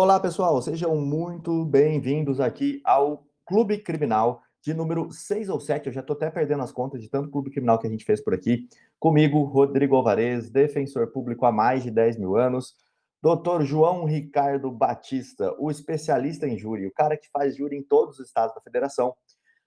[0.00, 5.88] Olá, pessoal, sejam muito bem-vindos aqui ao Clube Criminal de número 6 ou 7.
[5.88, 8.22] Eu já estou até perdendo as contas de tanto clube criminal que a gente fez
[8.22, 8.68] por aqui.
[9.00, 12.76] Comigo, Rodrigo Alvarez, defensor público há mais de 10 mil anos.
[13.20, 18.20] Doutor João Ricardo Batista, o especialista em júri, o cara que faz júri em todos
[18.20, 19.16] os estados da federação.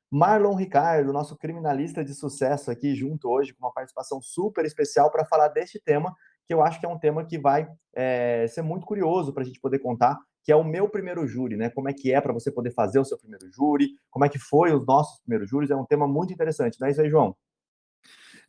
[0.09, 5.25] Marlon Ricardo, nosso criminalista de sucesso aqui junto hoje, com uma participação super especial para
[5.25, 6.15] falar deste tema,
[6.51, 7.65] que eu acho que é um tema que vai
[7.95, 11.55] é, ser muito curioso para a gente poder contar, que é o meu primeiro júri,
[11.55, 11.69] né?
[11.69, 14.37] Como é que é para você poder fazer o seu primeiro júri, como é que
[14.37, 17.33] foi os nossos primeiros júris, é um tema muito interessante, não é isso aí, João?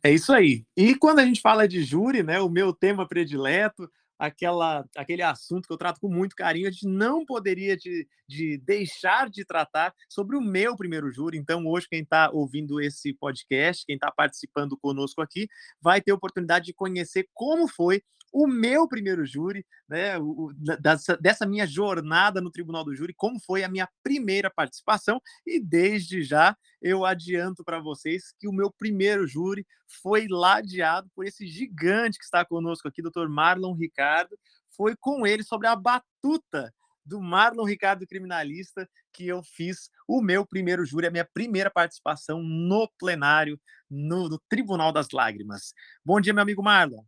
[0.03, 0.65] É isso aí.
[0.75, 3.89] E quando a gente fala de júri, né, o meu tema predileto,
[4.23, 8.57] aquela, aquele assunto que eu trato com muito carinho, a gente não poderia de, de
[8.57, 11.37] deixar de tratar sobre o meu primeiro júri.
[11.37, 15.49] Então, hoje, quem está ouvindo esse podcast, quem está participando conosco aqui,
[15.81, 18.01] vai ter oportunidade de conhecer como foi
[18.33, 20.51] o meu primeiro júri, né, o,
[20.81, 25.59] dessa, dessa, minha jornada no Tribunal do Júri, como foi a minha primeira participação, e
[25.59, 29.65] desde já eu adianto para vocês que o meu primeiro júri
[30.01, 33.29] foi ladeado por esse gigante que está conosco aqui, Dr.
[33.29, 34.35] Marlon Ricardo,
[34.75, 36.73] foi com ele sobre a batuta
[37.05, 42.41] do Marlon Ricardo Criminalista que eu fiz o meu primeiro júri, a minha primeira participação
[42.41, 45.73] no plenário, no, no Tribunal das Lágrimas.
[46.03, 47.03] Bom dia, meu amigo Marlon.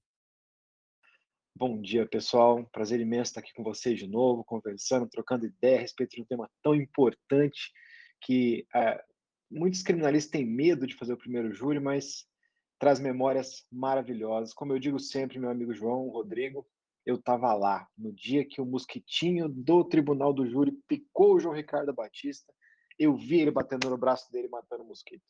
[1.58, 2.66] Bom dia, pessoal.
[2.66, 6.25] Prazer imenso estar aqui com vocês de novo, conversando, trocando ideia a respeito de um
[6.25, 7.72] tema tão importante
[8.20, 9.02] que é,
[9.50, 12.28] muitos criminalistas têm medo de fazer o primeiro júri, mas
[12.78, 14.53] traz memórias maravilhosas.
[14.53, 16.67] Como eu digo sempre, meu amigo João Rodrigo,
[17.06, 21.56] eu estava lá no dia que o mosquitinho do Tribunal do Júri picou o João
[21.56, 22.53] Ricardo Batista.
[23.00, 25.23] Eu vi ele batendo no braço dele matando o mosquito.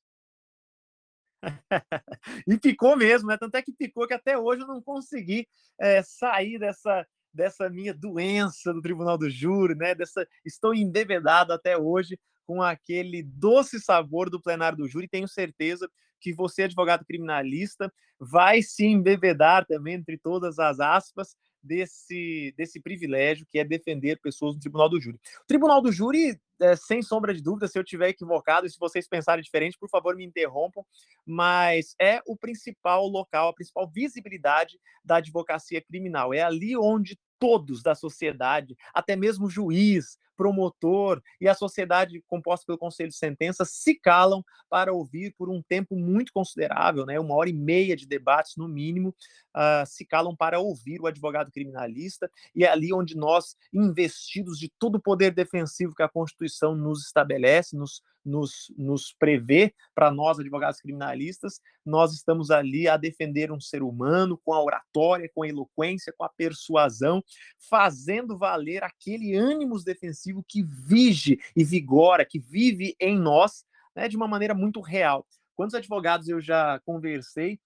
[2.48, 3.38] e picou mesmo, né?
[3.38, 5.48] Tanto é que picou que até hoje eu não consegui
[5.80, 9.94] é, sair dessa, dessa minha doença do Tribunal do Júri, né?
[9.96, 15.08] Dessa, estou embebedado até hoje com aquele doce sabor do plenário do júri.
[15.08, 15.90] Tenho certeza
[16.22, 23.46] que você, advogado criminalista, vai se embebedar também, entre todas as aspas, desse, desse privilégio
[23.50, 25.18] que é defender pessoas no Tribunal do Júri.
[25.18, 28.80] O Tribunal do Júri, é, sem sombra de dúvida, se eu tiver equivocado e se
[28.80, 30.84] vocês pensarem diferente, por favor, me interrompam,
[31.26, 36.34] mas é o principal local, a principal visibilidade da advocacia criminal.
[36.34, 42.78] É ali onde todos da sociedade, até mesmo juiz, promotor e a sociedade composta pelo
[42.78, 47.50] Conselho de Sentença se calam para ouvir por um tempo muito considerável, né, uma hora
[47.50, 49.10] e meia de debates no mínimo,
[49.56, 54.72] uh, se calam para ouvir o advogado criminalista e é ali onde nós, investidos de
[54.78, 56.45] todo o poder defensivo que a Constituição
[56.76, 63.52] nos estabelece, nos nos, nos prevê para nós, advogados criminalistas, nós estamos ali a defender
[63.52, 67.24] um ser humano com a oratória, com a eloquência, com a persuasão,
[67.70, 73.64] fazendo valer aquele ânimos defensivo que vige e vigora, que vive em nós,
[73.96, 75.26] né, de uma maneira muito real.
[75.56, 77.60] Quantos advogados eu já conversei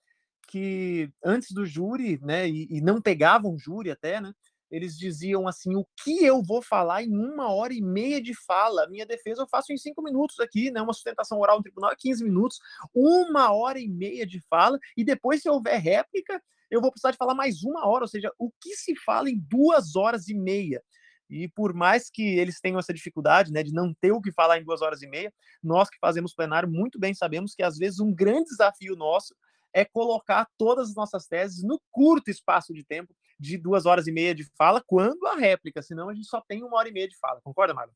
[0.47, 4.33] que antes do júri, né, e, e não pegavam júri até, né,
[4.69, 8.87] eles diziam assim: o que eu vou falar em uma hora e meia de fala?
[8.87, 10.81] Minha defesa eu faço em cinco minutos aqui, né?
[10.81, 12.59] Uma sustentação oral no tribunal é 15 minutos,
[12.93, 17.17] uma hora e meia de fala, e depois, se houver réplica, eu vou precisar de
[17.17, 20.83] falar mais uma hora, ou seja, o que se fala em duas horas e meia?
[21.29, 24.59] E por mais que eles tenham essa dificuldade, né, de não ter o que falar
[24.59, 25.31] em duas horas e meia,
[25.63, 29.35] nós que fazemos plenário muito bem sabemos que às vezes um grande desafio nosso
[29.71, 34.11] é colocar todas as nossas teses no curto espaço de tempo de duas horas e
[34.11, 37.07] meia de fala, quando a réplica, senão a gente só tem uma hora e meia
[37.07, 37.39] de fala.
[37.41, 37.93] Concorda, Marlon?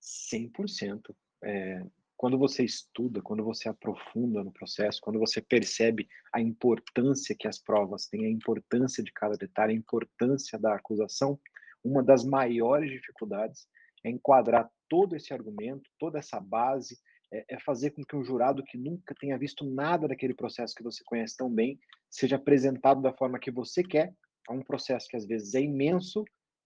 [0.00, 1.14] 100%.
[1.44, 1.84] É,
[2.16, 7.58] quando você estuda, quando você aprofunda no processo, quando você percebe a importância que as
[7.58, 11.38] provas têm, a importância de cada detalhe, a importância da acusação,
[11.84, 13.66] uma das maiores dificuldades
[14.04, 16.98] é enquadrar todo esse argumento, toda essa base,
[17.32, 20.82] é, é, fazer com que um jurado que nunca tenha visto nada daquele processo que
[20.82, 24.14] você conhece tão bem seja apresentado da forma que você quer
[24.48, 26.24] a um processo que às vezes é imenso,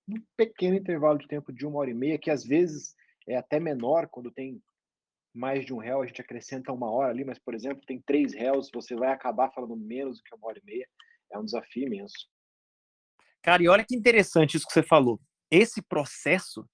[0.09, 2.95] num pequeno intervalo de tempo de uma hora e meia, que às vezes
[3.29, 4.61] é até menor quando tem
[5.35, 8.33] mais de um réu, a gente acrescenta uma hora ali, mas, por exemplo, tem três
[8.33, 10.89] réus, você vai acabar falando menos do que uma hora e meia.
[11.31, 12.27] É um desafio imenso.
[13.43, 15.21] Cara, e olha que interessante isso que você falou.
[15.51, 16.67] Esse processo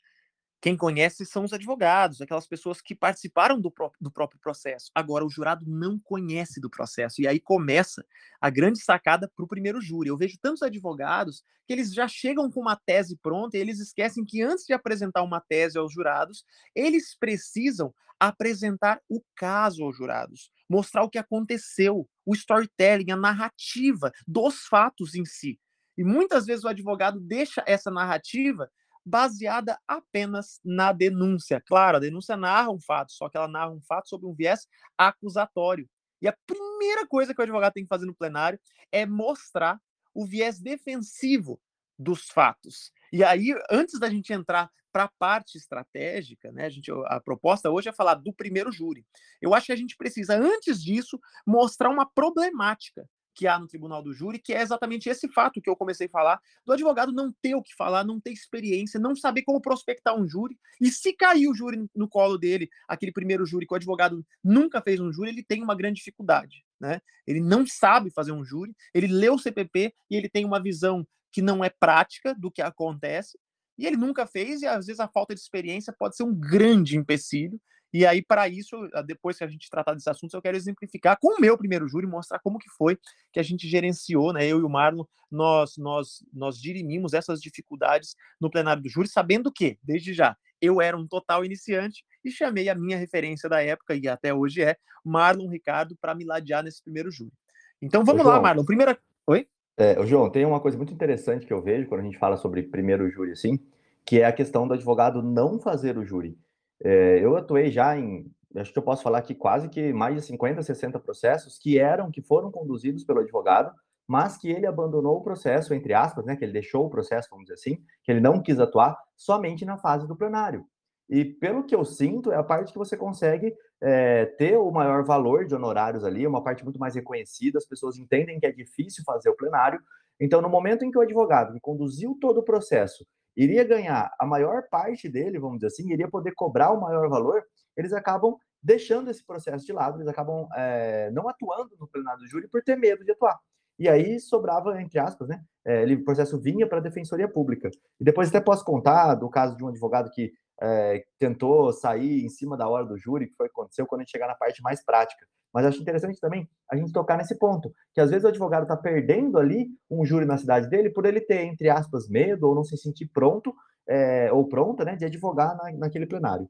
[0.63, 4.93] quem conhece são os advogados, aquelas pessoas que participaram do, pró do próprio processo.
[4.95, 7.21] Agora, o jurado não conhece do processo.
[7.21, 8.07] E aí começa
[8.41, 10.09] a grande sacada para o primeiro júri.
[10.09, 14.25] Eu vejo tantos advogados que eles já chegam com uma tese pronta e eles esquecem
[14.25, 16.45] que antes de apresentar uma tese aos jurados,
[16.77, 24.13] eles precisam apresentar o caso aos jurados, mostrar o que aconteceu, o storytelling, a narrativa
[24.29, 25.59] dos fatos em si.
[25.99, 28.71] E muitas vezes o advogado deixa essa narrativa
[29.05, 31.61] baseada apenas na denúncia.
[31.61, 34.67] Claro, a denúncia narra um fato, só que ela narra um fato sobre um viés
[34.97, 35.89] acusatório.
[36.21, 38.61] E a primeira coisa que o advogado tem que fazer no plenário
[38.93, 39.81] é mostrar
[40.15, 41.61] o viés defensivo
[41.99, 42.93] dos fatos.
[43.13, 47.71] E aí, antes da gente entrar para a parte estratégica, né, a, gente, a proposta
[47.71, 49.07] hoje é falar do primeiro júri.
[49.41, 54.03] Eu acho que a gente precisa, antes disso, mostrar uma problemática que há no tribunal
[54.03, 57.33] do júri, que é exatamente esse fato que eu comecei a falar, do advogado não
[57.41, 61.13] ter o que falar, não ter experiência, não saber como prospectar um júri, e se
[61.13, 65.13] cair o júri no colo dele, aquele primeiro júri que o advogado nunca fez um
[65.13, 67.01] júri, ele tem uma grande dificuldade, né?
[67.27, 71.07] Ele não sabe fazer um júri, ele lê o CPP e ele tem uma visão
[71.31, 73.39] que não é prática do que acontece,
[73.79, 76.97] e ele nunca fez, e às vezes a falta de experiência pode ser um grande
[76.97, 77.59] empecilho,
[77.93, 81.37] e aí, para isso, depois que a gente tratar desses assuntos, eu quero exemplificar com
[81.37, 82.99] o meu primeiro júri, mostrar como que foi
[83.33, 84.47] que a gente gerenciou, né?
[84.47, 89.53] Eu e o Marlon, nós, nós, nós dirimimos essas dificuldades no plenário do júri, sabendo
[89.53, 93.95] que, desde já, eu era um total iniciante e chamei a minha referência da época,
[93.95, 97.33] e até hoje é, Marlon Ricardo, para me ladear nesse primeiro júri.
[97.81, 98.65] Então vamos Ô, lá, Marlon.
[98.65, 98.97] Primeira.
[99.27, 99.47] Oi?
[99.77, 102.63] É, João, tem uma coisa muito interessante que eu vejo quando a gente fala sobre
[102.63, 103.59] primeiro júri, assim,
[104.05, 106.39] que é a questão do advogado não fazer o júri.
[106.85, 110.23] É, eu atuei já em, acho que eu posso falar aqui quase que mais de
[110.23, 113.73] 50, 60 processos que eram, que foram conduzidos pelo advogado,
[114.07, 117.47] mas que ele abandonou o processo, entre aspas, né, que ele deixou o processo, vamos
[117.47, 120.67] dizer assim, que ele não quis atuar somente na fase do plenário.
[121.09, 125.05] E pelo que eu sinto, é a parte que você consegue é, ter o maior
[125.05, 128.53] valor de honorários ali, é uma parte muito mais reconhecida, as pessoas entendem que é
[128.53, 129.81] difícil fazer o plenário.
[130.19, 133.07] Então, no momento em que o advogado que conduziu todo o processo
[133.37, 137.43] iria ganhar a maior parte dele, vamos dizer assim, iria poder cobrar o maior valor,
[137.77, 142.29] eles acabam deixando esse processo de lado, eles acabam é, não atuando no plenário do
[142.29, 143.39] júri por ter medo de atuar.
[143.79, 145.43] E aí sobrava, entre aspas, né?
[145.65, 147.71] É, o processo vinha para a defensoria pública.
[147.99, 150.33] E depois até posso contar do caso de um advogado que
[150.63, 154.03] é, tentou sair em cima da hora do júri, que foi o que aconteceu quando
[154.03, 155.27] a gente chegar na parte mais prática.
[155.53, 158.77] Mas acho interessante também a gente tocar nesse ponto, que às vezes o advogado está
[158.77, 162.65] perdendo ali um júri na cidade dele por ele ter, entre aspas, medo ou não
[162.65, 163.55] se sentir pronto
[163.87, 166.49] é, ou pronta, né, de advogar na, naquele plenário.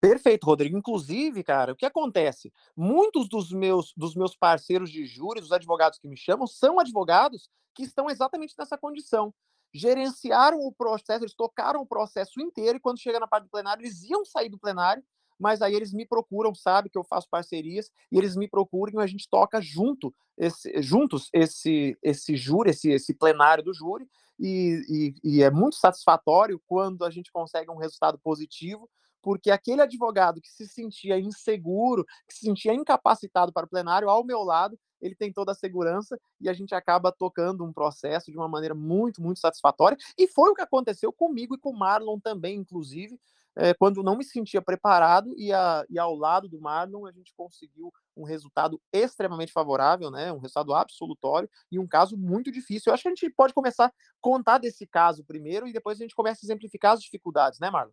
[0.00, 0.78] Perfeito, Rodrigo.
[0.78, 2.52] Inclusive, cara, o que acontece?
[2.76, 7.50] Muitos dos meus, dos meus parceiros de júri, os advogados que me chamam, são advogados
[7.74, 9.32] que estão exatamente nessa condição.
[9.72, 13.82] Gerenciaram o processo, eles tocaram o processo inteiro e quando chega na parte do plenário,
[13.82, 15.02] eles iam sair do plenário
[15.42, 19.02] mas aí eles me procuram, sabe que eu faço parcerias, e eles me procuram e
[19.02, 24.08] a gente toca junto, esse, juntos esse, esse júri, esse, esse plenário do júri,
[24.38, 28.88] e, e, e é muito satisfatório quando a gente consegue um resultado positivo,
[29.20, 34.24] porque aquele advogado que se sentia inseguro, que se sentia incapacitado para o plenário, ao
[34.24, 38.38] meu lado, ele tem toda a segurança e a gente acaba tocando um processo de
[38.38, 39.98] uma maneira muito, muito satisfatória.
[40.16, 43.18] E foi o que aconteceu comigo e com o Marlon também, inclusive
[43.54, 47.34] é, quando não me sentia preparado e, a, e ao lado do Marlon a gente
[47.36, 50.32] conseguiu um resultado extremamente favorável, né?
[50.32, 52.90] Um resultado absolutório e um caso muito difícil.
[52.90, 56.02] Eu acho que a gente pode começar a contar desse caso primeiro e depois a
[56.02, 57.92] gente começa a exemplificar as dificuldades, né, Marlon?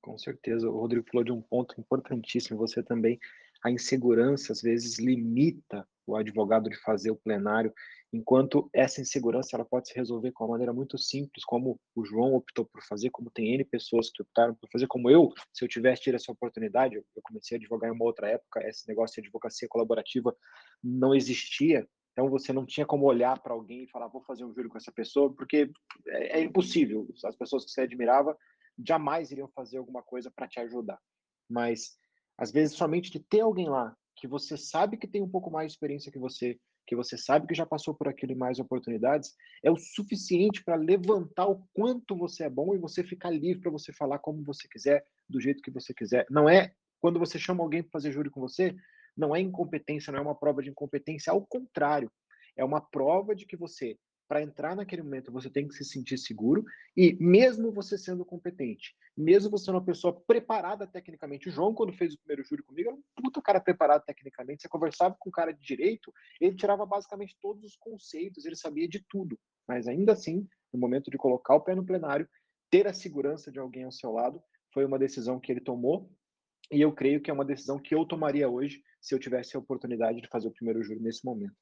[0.00, 2.56] Com certeza, o Rodrigo falou de um ponto importantíssimo.
[2.58, 3.18] Você também,
[3.64, 7.72] a insegurança às vezes limita o advogado de fazer o plenário
[8.12, 12.34] enquanto essa insegurança ela pode se resolver com uma maneira muito simples, como o João
[12.34, 15.68] optou por fazer, como tem N pessoas que optaram por fazer, como eu, se eu
[15.68, 19.28] tivesse tido essa oportunidade, eu comecei a advogar em uma outra época, esse negócio de
[19.28, 20.34] advocacia colaborativa
[20.82, 24.54] não existia, então você não tinha como olhar para alguém e falar, vou fazer um
[24.54, 25.70] júri com essa pessoa, porque
[26.06, 28.36] é, é impossível, as pessoas que você admirava
[28.86, 30.98] jamais iriam fazer alguma coisa para te ajudar,
[31.48, 31.98] mas
[32.38, 35.68] às vezes somente de ter alguém lá que você sabe que tem um pouco mais
[35.68, 39.34] de experiência que você, que você sabe que já passou por aquilo e mais oportunidades,
[39.62, 43.70] é o suficiente para levantar o quanto você é bom e você ficar livre para
[43.70, 46.26] você falar como você quiser, do jeito que você quiser.
[46.30, 48.74] Não é quando você chama alguém para fazer júri com você,
[49.16, 52.10] não é incompetência, não é uma prova de incompetência, ao contrário,
[52.56, 56.18] é uma prova de que você para entrar naquele momento você tem que se sentir
[56.18, 56.64] seguro
[56.96, 61.92] e mesmo você sendo competente, mesmo você sendo uma pessoa preparada tecnicamente, o João quando
[61.92, 65.32] fez o primeiro júri comigo era um puta cara preparado tecnicamente, você conversava com um
[65.32, 70.12] cara de direito, ele tirava basicamente todos os conceitos, ele sabia de tudo, mas ainda
[70.12, 72.28] assim, no momento de colocar o pé no plenário,
[72.70, 74.42] ter a segurança de alguém ao seu lado
[74.72, 76.10] foi uma decisão que ele tomou
[76.70, 79.60] e eu creio que é uma decisão que eu tomaria hoje se eu tivesse a
[79.60, 81.54] oportunidade de fazer o primeiro júri nesse momento.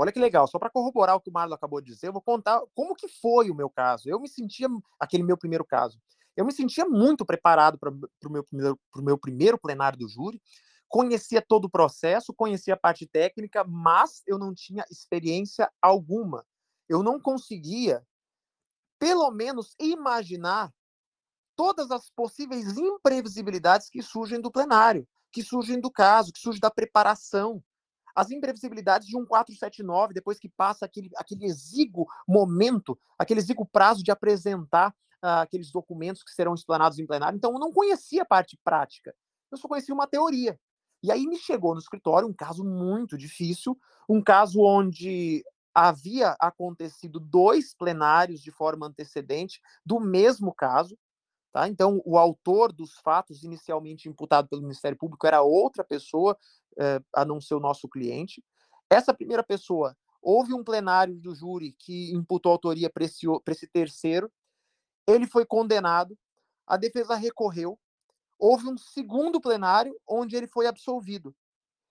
[0.00, 2.22] Olha que legal, só para corroborar o que o Marlon acabou de dizer, eu vou
[2.22, 4.08] contar como que foi o meu caso.
[4.08, 4.66] Eu me sentia,
[4.98, 6.00] aquele meu primeiro caso,
[6.34, 8.42] eu me sentia muito preparado para o meu,
[8.96, 10.40] meu primeiro plenário do júri,
[10.88, 16.46] conhecia todo o processo, conhecia a parte técnica, mas eu não tinha experiência alguma.
[16.88, 18.02] Eu não conseguia,
[18.98, 20.72] pelo menos, imaginar
[21.54, 26.70] todas as possíveis imprevisibilidades que surgem do plenário, que surgem do caso, que surgem da
[26.70, 27.62] preparação.
[28.14, 34.02] As imprevisibilidades de um 479, depois que passa aquele, aquele exíguo momento, aquele exíguo prazo
[34.02, 34.90] de apresentar
[35.22, 37.36] uh, aqueles documentos que serão explanados em plenário.
[37.36, 39.14] Então, eu não conhecia a parte prática,
[39.50, 40.58] eu só conhecia uma teoria.
[41.02, 45.42] E aí me chegou no escritório um caso muito difícil, um caso onde
[45.74, 50.98] havia acontecido dois plenários de forma antecedente do mesmo caso.
[51.52, 51.68] Tá?
[51.68, 56.36] Então, o autor dos fatos inicialmente imputado pelo Ministério Público era outra pessoa,
[56.78, 58.42] eh, a não ser o nosso cliente.
[58.88, 64.30] Essa primeira pessoa, houve um plenário do júri que imputou autoria para esse, esse terceiro,
[65.08, 66.16] ele foi condenado,
[66.66, 67.78] a defesa recorreu,
[68.38, 71.34] houve um segundo plenário onde ele foi absolvido.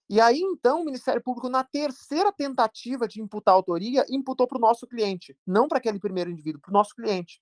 [0.09, 4.61] E aí, então, o Ministério Público, na terceira tentativa de imputar autoria, imputou para o
[4.61, 7.39] nosso cliente, não para aquele primeiro indivíduo, para o nosso cliente.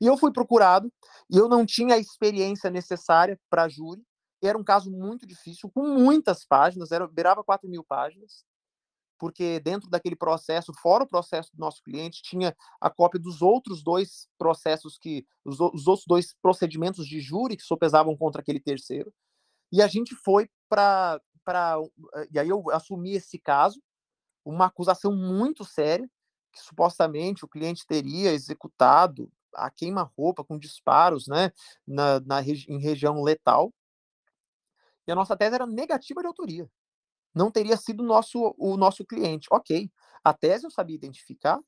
[0.00, 0.92] E eu fui procurado,
[1.30, 4.02] e eu não tinha a experiência necessária para júri,
[4.42, 8.44] era um caso muito difícil, com muitas páginas, era, beirava 4 mil páginas
[9.18, 13.82] porque dentro daquele processo, fora o processo do nosso cliente, tinha a cópia dos outros
[13.82, 19.12] dois processos que, os, os outros dois procedimentos de júri que sopesavam contra aquele terceiro.
[19.72, 21.20] E a gente foi para.
[22.30, 23.82] E aí eu assumi esse caso,
[24.44, 26.06] uma acusação muito séria,
[26.52, 31.52] que supostamente o cliente teria executado a queima-roupa com disparos né,
[31.86, 33.72] na, na, em região letal.
[35.06, 36.68] E a nossa tese era negativa de autoria
[37.34, 39.48] não teria sido nosso, o nosso cliente.
[39.50, 39.90] Ok,
[40.22, 41.58] a tese eu sabia identificar,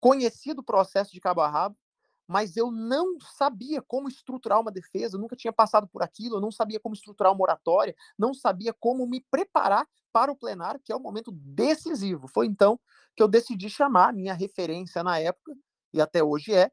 [0.00, 1.76] conhecia do processo de cabo a rabo,
[2.26, 6.50] mas eu não sabia como estruturar uma defesa, nunca tinha passado por aquilo, eu não
[6.50, 10.96] sabia como estruturar uma oratória, não sabia como me preparar para o plenário, que é
[10.96, 12.28] o momento decisivo.
[12.28, 12.78] Foi então
[13.16, 15.54] que eu decidi chamar a minha referência na época,
[15.92, 16.70] e até hoje é,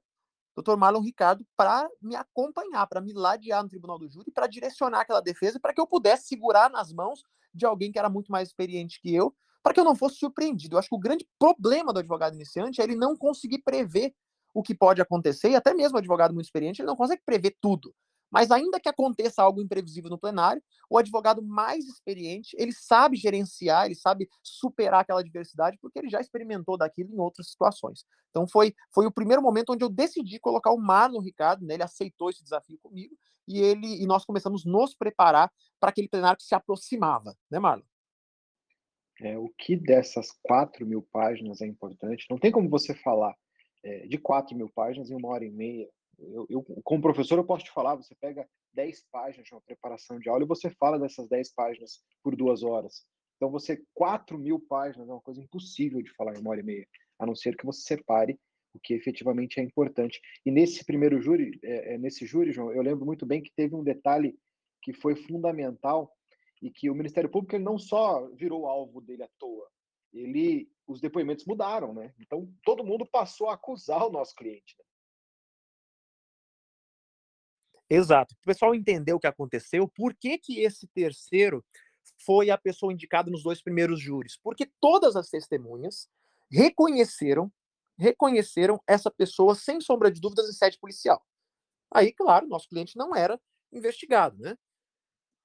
[0.58, 0.76] Dr.
[0.76, 5.22] Marlon Ricardo, para me acompanhar, para me ladear no tribunal do júri, para direcionar aquela
[5.22, 7.24] defesa, para que eu pudesse segurar nas mãos
[7.54, 10.76] de alguém que era muito mais experiente que eu, para que eu não fosse surpreendido.
[10.76, 14.16] Eu acho que o grande problema do advogado iniciante é ele não conseguir prever
[14.54, 17.56] o que pode acontecer, e até mesmo o advogado muito experiente, ele não consegue prever
[17.62, 17.94] tudo.
[18.32, 23.86] Mas ainda que aconteça algo imprevisível no plenário, o advogado mais experiente, ele sabe gerenciar,
[23.86, 28.06] ele sabe superar aquela adversidade, porque ele já experimentou daquilo em outras situações.
[28.30, 31.76] Então foi, foi o primeiro momento onde eu decidi colocar o Marlon Ricardo, né?
[31.76, 33.16] ele aceitou esse desafio comigo,
[33.48, 37.60] e ele e nós começamos a nos preparar para aquele plenário que se aproximava, né,
[37.60, 37.86] Marlon?
[39.20, 42.28] É, o que dessas 4 mil páginas é importante?
[42.30, 43.36] Não tem como você falar
[43.84, 47.46] é, de 4 mil páginas em uma hora e meia, eu, eu, como professor, eu
[47.46, 51.00] posso te falar, você pega 10 páginas de uma preparação de aula e você fala
[51.00, 53.06] dessas 10 páginas por duas horas.
[53.36, 56.64] Então, você, 4 mil páginas é uma coisa impossível de falar em uma hora e
[56.64, 56.88] meia,
[57.20, 58.40] a não ser que você separe
[58.74, 60.20] o que efetivamente é importante.
[60.46, 63.76] E nesse primeiro júri, é, é, nesse júri, João, eu lembro muito bem que teve
[63.76, 64.38] um detalhe
[64.82, 66.12] que foi fundamental
[66.62, 69.68] e que o Ministério Público ele não só virou alvo dele à toa,
[70.14, 72.14] ele os depoimentos mudaram, né?
[72.20, 74.76] Então todo mundo passou a acusar o nosso cliente.
[74.80, 74.86] Né?
[77.90, 78.36] Exato.
[78.36, 81.64] O pessoal entendeu o que aconteceu, por que, que esse terceiro
[82.26, 84.38] foi a pessoa indicada nos dois primeiros júris?
[84.44, 86.10] Porque todas as testemunhas
[86.52, 87.52] reconheceram
[87.98, 91.26] reconheceram essa pessoa sem sombra de dúvidas em sede policial.
[91.92, 93.40] Aí, claro, nosso cliente não era
[93.72, 94.56] investigado, né?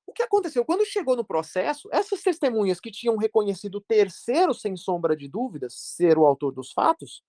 [0.07, 0.65] O que aconteceu?
[0.65, 5.75] Quando chegou no processo, essas testemunhas que tinham reconhecido o terceiro, sem sombra de dúvidas,
[5.75, 7.23] ser o autor dos fatos,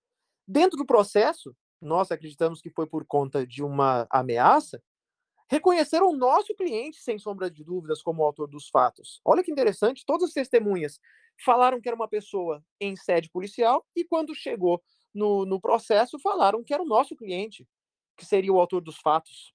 [0.46, 4.82] dentro do processo, nós acreditamos que foi por conta de uma ameaça,
[5.54, 9.22] reconheceram o nosso cliente, sem sombra de dúvidas, como autor dos fatos.
[9.24, 11.00] Olha que interessante, todas as testemunhas
[11.46, 14.82] falaram que era uma pessoa em sede policial e quando chegou
[15.14, 17.68] no, no processo falaram que era o nosso cliente,
[18.18, 19.54] que seria o autor dos fatos.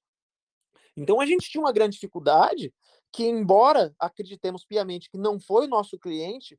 [0.97, 2.73] Então a gente tinha uma grande dificuldade
[3.13, 6.59] que, embora acreditemos piamente que não foi o nosso cliente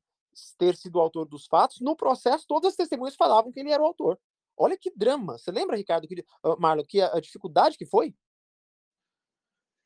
[0.57, 3.81] ter sido o autor dos fatos, no processo todas as testemunhas falavam que ele era
[3.81, 4.19] o autor.
[4.57, 5.37] Olha que drama.
[5.37, 8.13] Você lembra, Ricardo, que, uh, Marlon, que a, a dificuldade que foi?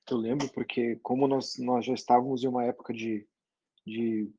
[0.10, 3.26] Eu lembro porque, como nós, nós já estávamos em uma época de,
[3.86, 4.30] de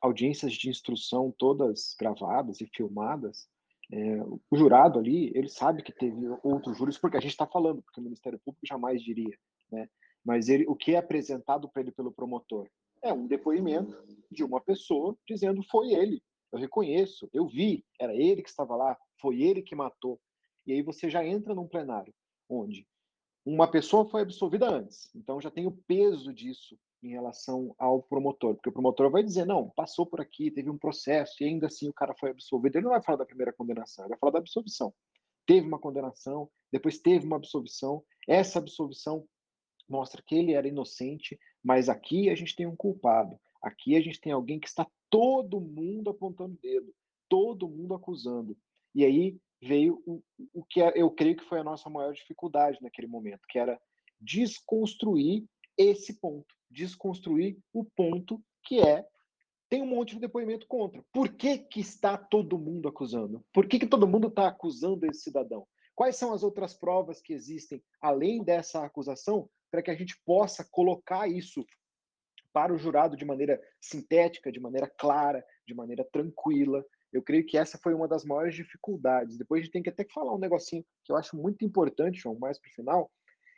[0.00, 3.48] audiências de instrução todas gravadas e filmadas,
[3.90, 7.82] é, o jurado ali, ele sabe que teve outros júris, porque a gente está falando,
[7.82, 9.36] porque o Ministério Público jamais diria,
[9.70, 9.88] né?
[10.24, 12.68] Mas ele, o que é apresentado para ele pelo promotor
[13.00, 13.96] é um depoimento
[14.30, 16.20] de uma pessoa dizendo foi ele,
[16.52, 20.20] eu reconheço, eu vi, era ele que estava lá, foi ele que matou.
[20.66, 22.12] E aí você já entra num plenário
[22.48, 22.86] onde
[23.46, 28.56] uma pessoa foi absolvida antes, então já tem o peso disso em relação ao promotor,
[28.56, 31.88] porque o promotor vai dizer, não, passou por aqui, teve um processo, e ainda assim
[31.88, 32.74] o cara foi absolvido.
[32.74, 34.92] Ele não vai falar da primeira condenação, ele vai falar da absolvição.
[35.46, 39.24] Teve uma condenação, depois teve uma absolvição, essa absolvição
[39.88, 43.38] mostra que ele era inocente, mas aqui a gente tem um culpado.
[43.62, 46.92] Aqui a gente tem alguém que está todo mundo apontando o dedo,
[47.28, 48.56] todo mundo acusando.
[48.92, 50.22] E aí veio o,
[50.52, 53.80] o que é, eu creio que foi a nossa maior dificuldade naquele momento, que era
[54.20, 55.44] desconstruir
[55.76, 59.06] esse ponto, desconstruir o ponto que é
[59.68, 61.04] tem um monte de depoimento contra.
[61.12, 63.44] Por que, que está todo mundo acusando?
[63.52, 65.66] Por que, que todo mundo está acusando esse cidadão?
[65.94, 70.64] Quais são as outras provas que existem além dessa acusação para que a gente possa
[70.70, 71.66] colocar isso
[72.56, 76.82] para o jurado de maneira sintética, de maneira clara, de maneira tranquila.
[77.16, 79.38] Eu creio que essa foi uma das maiores dificuldades.
[79.38, 82.38] Depois a gente tem que até falar um negocinho que eu acho muito importante, João,
[82.38, 83.10] mais para o final,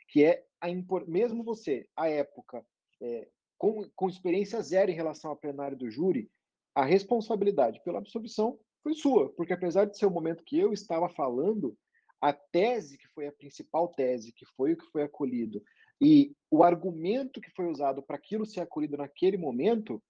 [0.07, 0.67] que é a
[1.05, 2.65] mesmo você, à época,
[3.01, 6.31] é, com, com experiência zero em relação ao plenário do júri,
[6.73, 11.09] a responsabilidade pela absolvição foi sua, porque apesar de ser o momento que eu estava
[11.09, 11.77] falando,
[12.21, 15.61] a tese que foi a principal tese, que foi o que foi acolhido,
[16.01, 20.01] e o argumento que foi usado para aquilo ser acolhido naquele momento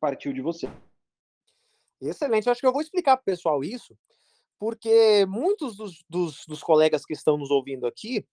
[0.00, 0.66] partiu de você.
[2.00, 2.48] Excelente.
[2.48, 3.96] Acho que eu vou explicar para o pessoal isso,
[4.58, 8.26] porque muitos dos, dos, dos, colegas que estão nos ouvindo aqui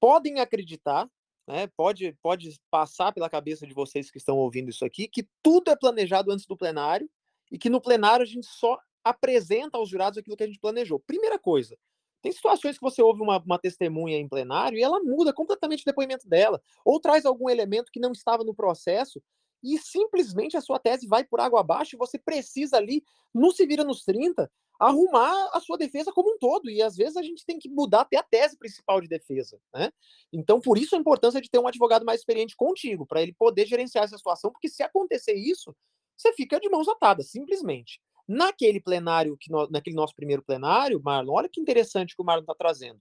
[0.00, 1.08] podem acreditar,
[1.46, 5.70] né, pode, pode passar pela cabeça de vocês que estão ouvindo isso aqui, que tudo
[5.70, 7.08] é planejado antes do plenário
[7.50, 11.00] e que no plenário a gente só apresenta aos jurados aquilo que a gente planejou.
[11.00, 11.76] Primeira coisa,
[12.22, 15.84] tem situações que você ouve uma, uma, testemunha em plenário e ela muda completamente o
[15.84, 19.20] depoimento dela, ou traz algum elemento que não estava no processo
[19.62, 23.66] e simplesmente a sua tese vai por água abaixo e você precisa ali, não se
[23.66, 26.68] vira nos 30, arrumar a sua defesa como um todo.
[26.68, 29.60] E às vezes a gente tem que mudar até a tese principal de defesa.
[29.72, 29.90] Né?
[30.32, 33.66] Então, por isso a importância de ter um advogado mais experiente contigo, para ele poder
[33.66, 35.74] gerenciar essa situação, porque se acontecer isso,
[36.16, 38.00] você fica de mãos atadas, simplesmente.
[38.26, 42.42] Naquele plenário, que no, naquele nosso primeiro plenário, Marlon, olha que interessante que o Marlon
[42.42, 43.00] está trazendo.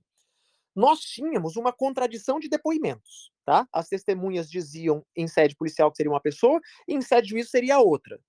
[0.76, 3.68] Nós tínhamos uma contradição de depoimentos, tá?
[3.74, 7.50] As testemunhas diziam em sede policial que seria uma pessoa, e em sede de juízo
[7.50, 8.20] seria outra.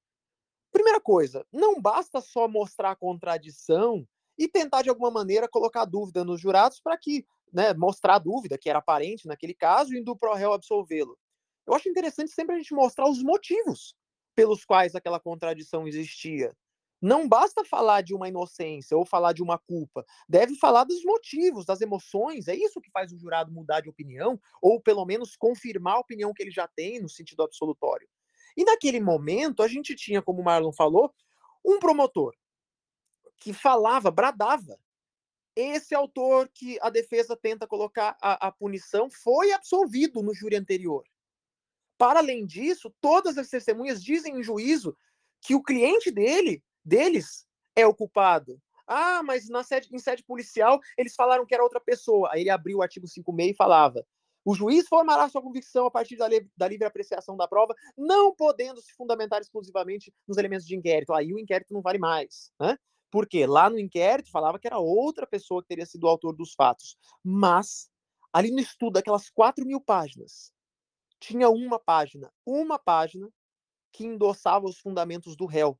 [0.73, 4.07] Primeira coisa, não basta só mostrar a contradição
[4.39, 8.59] e tentar de alguma maneira colocar dúvida nos jurados para que, né, mostrar a dúvida
[8.59, 11.19] que era aparente naquele caso e indo para o réu absolvê-lo.
[11.67, 13.95] Eu acho interessante sempre a gente mostrar os motivos
[14.35, 16.57] pelos quais aquela contradição existia.
[17.03, 21.67] Não basta falar de uma inocência ou falar de uma culpa, deve falar dos motivos,
[21.67, 22.47] das emoções.
[22.47, 26.33] É isso que faz o jurado mudar de opinião, ou pelo menos confirmar a opinião
[26.33, 28.09] que ele já tem no sentido absolutório.
[28.57, 31.13] E naquele momento, a gente tinha, como o Marlon falou,
[31.65, 32.37] um promotor
[33.37, 34.79] que falava, bradava.
[35.57, 41.03] Esse autor que a defesa tenta colocar a, a punição foi absolvido no júri anterior.
[41.99, 44.97] Para além disso, todas as testemunhas dizem em juízo
[45.41, 48.61] que o cliente dele deles é o culpado.
[48.87, 52.31] Ah, mas na sede, em sede policial eles falaram que era outra pessoa.
[52.33, 54.05] Aí ele abriu o artigo 56 e falava:
[54.45, 58.81] o juiz formará sua convicção a partir da, da, livre apreciação da prova, não podendo
[58.81, 61.13] se fundamentar exclusivamente nos elementos de inquérito.
[61.13, 62.51] Aí o inquérito não vale mais.
[62.61, 62.77] Né?
[63.11, 66.55] Porque lá no inquérito falava que era outra pessoa que teria sido o autor dos
[66.55, 66.97] fatos.
[67.23, 67.89] Mas,
[68.33, 70.53] ali no estudo, aquelas 4 mil páginas,
[71.21, 73.31] tinha uma página, uma página
[73.93, 75.79] que endossava os fundamentos do réu.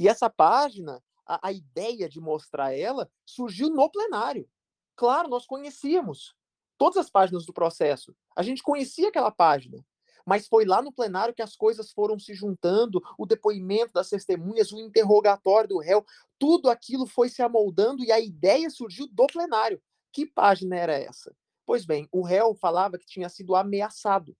[0.00, 4.48] E essa página, a, a ideia de mostrar ela, surgiu no plenário.
[4.96, 6.34] Claro, nós conhecíamos
[6.78, 8.16] todas as páginas do processo.
[8.34, 9.84] A gente conhecia aquela página.
[10.24, 14.72] Mas foi lá no plenário que as coisas foram se juntando, o depoimento das testemunhas,
[14.72, 16.02] o interrogatório do réu,
[16.38, 19.82] tudo aquilo foi se amoldando e a ideia surgiu do plenário.
[20.10, 21.36] Que página era essa?
[21.66, 24.34] Pois bem, o réu falava que tinha sido ameaçado.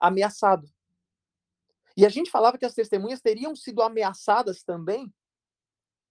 [0.00, 0.66] Ameaçado.
[1.96, 5.12] E a gente falava que as testemunhas teriam sido ameaçadas também,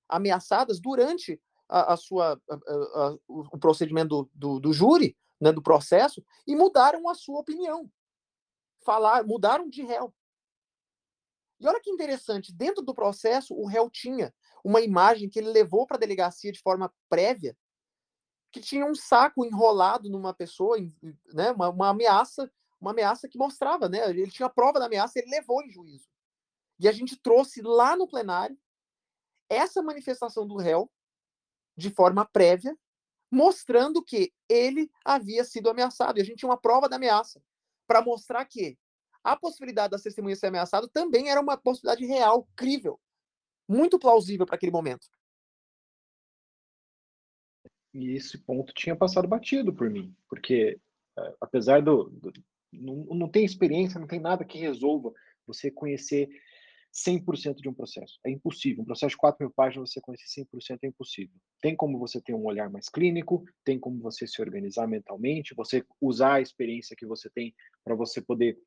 [0.07, 5.61] ameaçadas durante a, a sua, a, a, o procedimento do, do, do júri, né, do
[5.61, 7.89] processo, e mudaram a sua opinião.
[8.83, 10.13] Falar, mudaram de réu.
[11.59, 15.85] E olha que interessante, dentro do processo, o réu tinha uma imagem que ele levou
[15.85, 17.55] para a delegacia de forma prévia,
[18.51, 20.77] que tinha um saco enrolado numa pessoa,
[21.33, 24.09] né, uma, uma ameaça uma ameaça que mostrava, né?
[24.09, 26.07] Ele tinha prova da ameaça, ele levou em juízo.
[26.79, 28.57] E a gente trouxe lá no plenário
[29.49, 30.89] essa manifestação do réu
[31.75, 32.77] de forma prévia,
[33.31, 36.17] mostrando que ele havia sido ameaçado.
[36.17, 37.41] E a gente tinha uma prova da ameaça
[37.87, 38.77] para mostrar que
[39.23, 42.99] a possibilidade da testemunha ser ameaçada também era uma possibilidade real, crível,
[43.67, 45.07] muito plausível para aquele momento.
[47.93, 50.79] E esse ponto tinha passado batido por mim, porque
[51.17, 52.31] eh, apesar do, do
[52.71, 55.11] Não, não tem experiência, não tem nada que resolva
[55.45, 56.29] você conhecer
[56.91, 58.19] 100% de um processo.
[58.25, 58.81] É impossível.
[58.81, 61.35] Um processo de 4 mil páginas, você conhecer 100% é impossível.
[61.61, 65.85] Tem como você ter um olhar mais clínico, tem como você se organizar mentalmente, você
[66.01, 67.53] usar a experiência que você tem
[67.83, 68.57] para você poder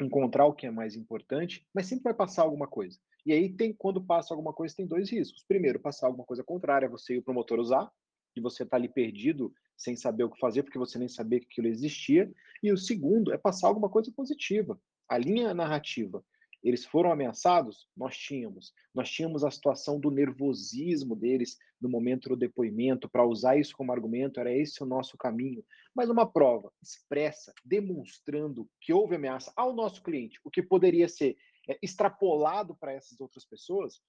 [0.00, 2.98] encontrar o que é mais importante, mas sempre vai passar alguma coisa.
[3.24, 5.44] E aí tem quando passa alguma coisa tem dois riscos.
[5.46, 7.90] Primeiro, passar alguma coisa contrária, você e o promotor usar,
[8.34, 11.46] e você tá ali perdido sem saber o que fazer porque você nem sabia que
[11.46, 12.30] aquilo existia.
[12.62, 14.80] E o segundo é passar alguma coisa positiva.
[15.08, 16.24] A linha narrativa
[16.62, 17.88] eles foram ameaçados?
[17.96, 18.72] Nós tínhamos.
[18.94, 23.90] Nós tínhamos a situação do nervosismo deles no momento do depoimento, para usar isso como
[23.90, 25.64] argumento, era esse o nosso caminho.
[25.92, 31.36] Mas uma prova expressa, demonstrando que houve ameaça ao nosso cliente, o que poderia ser
[31.68, 34.00] é, extrapolado para essas outras pessoas,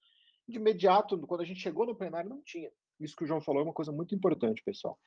[0.48, 2.70] de imediato, quando a gente chegou no plenário, não tinha.
[3.00, 4.98] Isso que o João falou é uma coisa muito importante, pessoal.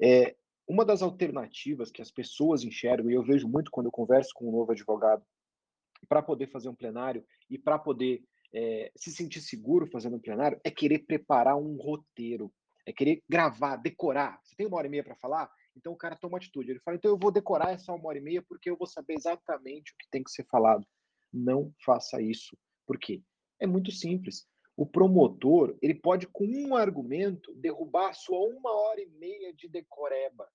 [0.00, 0.36] É,
[0.68, 4.48] uma das alternativas que as pessoas enxergam, e eu vejo muito quando eu converso com
[4.48, 5.24] um novo advogado
[6.08, 8.22] para poder fazer um plenário e para poder
[8.54, 12.52] é, se sentir seguro fazendo um plenário é querer preparar um roteiro,
[12.86, 14.38] é querer gravar, decorar.
[14.42, 15.50] Você tem uma hora e meia para falar?
[15.76, 16.70] Então o cara toma atitude.
[16.70, 19.14] Ele fala: então eu vou decorar essa uma hora e meia porque eu vou saber
[19.14, 20.86] exatamente o que tem que ser falado.
[21.32, 22.56] Não faça isso.
[22.86, 23.22] Por quê?
[23.58, 24.46] É muito simples.
[24.76, 29.68] O promotor ele pode, com um argumento, derrubar a sua uma hora e meia de
[29.68, 30.48] decoreba.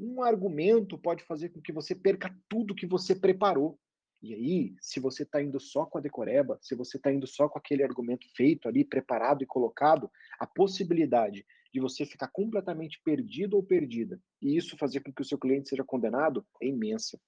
[0.00, 3.78] Um argumento pode fazer com que você perca tudo que você preparou.
[4.20, 7.48] E aí, se você está indo só com a decoreba, se você está indo só
[7.48, 13.54] com aquele argumento feito ali, preparado e colocado, a possibilidade de você ficar completamente perdido
[13.54, 17.18] ou perdida e isso fazer com que o seu cliente seja condenado é imensa.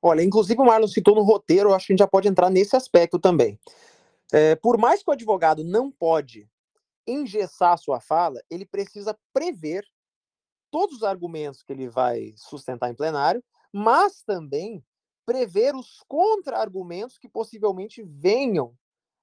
[0.00, 2.50] Olha, inclusive o Marlon citou no roteiro, eu acho que a gente já pode entrar
[2.50, 3.58] nesse aspecto também.
[4.32, 6.48] É, por mais que o advogado não pode
[7.06, 9.86] engessar sua fala, ele precisa prever
[10.70, 14.84] todos os argumentos que ele vai sustentar em plenário, mas também
[15.24, 18.76] prever os contra-argumentos que possivelmente venham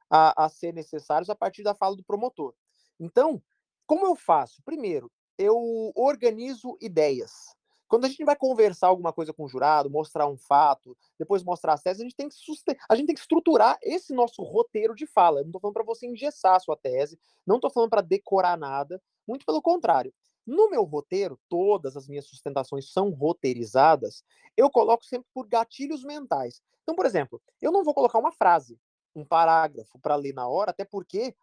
[0.10, 2.54] a, a, ser necessários a partir da fala do promotor.
[3.00, 3.42] Então,
[3.86, 4.62] como eu faço?
[4.64, 7.56] Primeiro, eu organizo ideias.
[7.92, 11.74] Quando a gente vai conversar alguma coisa com o jurado, mostrar um fato, depois mostrar
[11.74, 14.96] as teses, a gente tem que, susten a gente tem que estruturar esse nosso roteiro
[14.96, 15.40] de fala.
[15.40, 18.58] Eu não estou falando para você engessar a sua tese, não estou falando para decorar
[18.58, 20.14] nada, muito pelo contrário.
[20.48, 24.24] No meu roteiro, todas as minhas sustentações são roteirizadas,
[24.56, 26.62] eu coloco sempre por gatilhos mentais.
[26.84, 28.80] Então, por exemplo, eu não vou colocar uma frase,
[29.14, 31.36] um parágrafo para ler na hora, até porque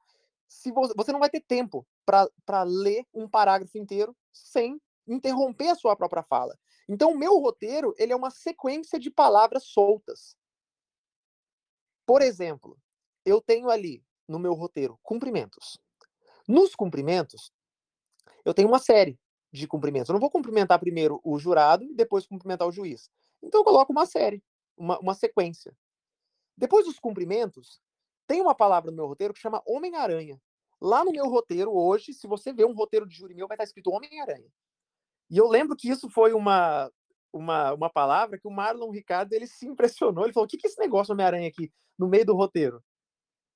[0.49, 5.75] se você, você não vai ter tempo para ler um parágrafo inteiro sem interromper a
[5.75, 6.57] sua própria fala.
[6.89, 10.37] Então, o meu roteiro ele é uma sequência de palavras soltas.
[12.07, 12.79] Por exemplo,
[13.25, 15.79] eu tenho ali no meu roteiro cumprimentos.
[16.47, 17.53] Nos cumprimentos,
[18.45, 19.19] eu tenho uma série
[19.53, 20.09] de cumprimentos.
[20.09, 23.11] Eu não vou cumprimentar primeiro o jurado e depois cumprimentar o juiz.
[23.43, 24.43] Então eu coloco uma série,
[24.77, 25.77] uma, uma sequência.
[26.57, 27.81] Depois dos cumprimentos,
[28.27, 30.41] tem uma palavra no meu roteiro que chama Homem-Aranha.
[30.81, 33.65] Lá no meu roteiro, hoje, se você ver um roteiro de júri meu, vai estar
[33.65, 34.49] escrito Homem-Aranha.
[35.31, 36.91] E eu lembro que isso foi uma,
[37.33, 40.25] uma, uma palavra que o Marlon Ricardo ele se impressionou.
[40.25, 42.83] Ele falou: o que, que é esse negócio Homem-Aranha aqui no meio do roteiro?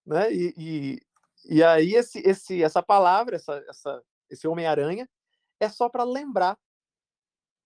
[0.05, 0.33] Né?
[0.33, 1.01] E, e,
[1.47, 5.09] e aí, esse, esse, essa palavra, essa, essa, esse Homem-Aranha,
[5.61, 6.59] é só para lembrar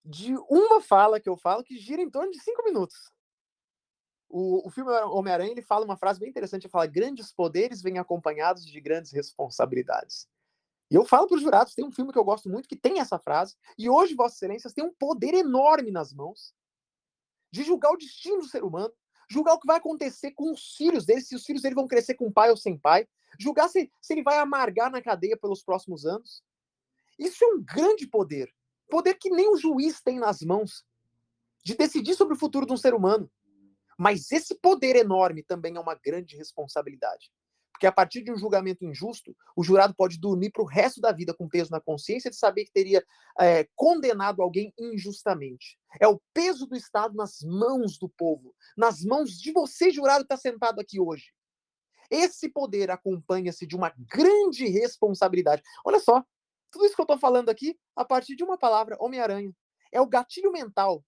[0.05, 3.11] de uma fala que eu falo que gira em torno de cinco minutos.
[4.29, 7.99] O, o filme Homem-Aranha ele fala uma frase bem interessante, ele fala grandes poderes vêm
[7.99, 10.29] acompanhados de grandes responsabilidades.
[10.91, 13.01] E eu falo para os jurados, tem um filme que eu gosto muito que tem
[13.01, 16.55] essa frase, e hoje Vossas Excelências têm um poder enorme nas mãos
[17.51, 18.93] de julgar o destino do ser humano,
[19.29, 22.15] julgar o que vai acontecer com os filhos dele, se os filhos dele vão crescer
[22.15, 26.07] com pai ou sem pai, julgar se, se ele vai amargar na cadeia pelos próximos
[26.07, 26.43] anos.
[27.19, 28.53] Isso é um grande poder.
[28.89, 30.85] Poder que nem o juiz tem nas mãos
[31.65, 33.31] de decidir sobre o futuro de um ser humano.
[33.99, 37.33] Mas esse poder enorme também é uma grande responsabilidade.
[37.77, 41.13] Porque a partir de um julgamento injusto, o jurado pode dormir para o resto da
[41.13, 43.05] vida com peso na consciência de saber que teria
[43.39, 45.79] é, condenado alguém injustamente.
[46.01, 50.33] É o peso do Estado nas mãos do povo, nas mãos de você, jurado, que
[50.33, 51.27] está sentado aqui hoje.
[52.11, 55.63] Esse poder acompanha-se de uma grande responsabilidade.
[55.85, 56.25] Olha só,
[56.71, 59.53] tudo isso que eu estou falando aqui, a partir de uma palavra, Homem-Aranha.
[59.93, 61.05] É o gatilho mental.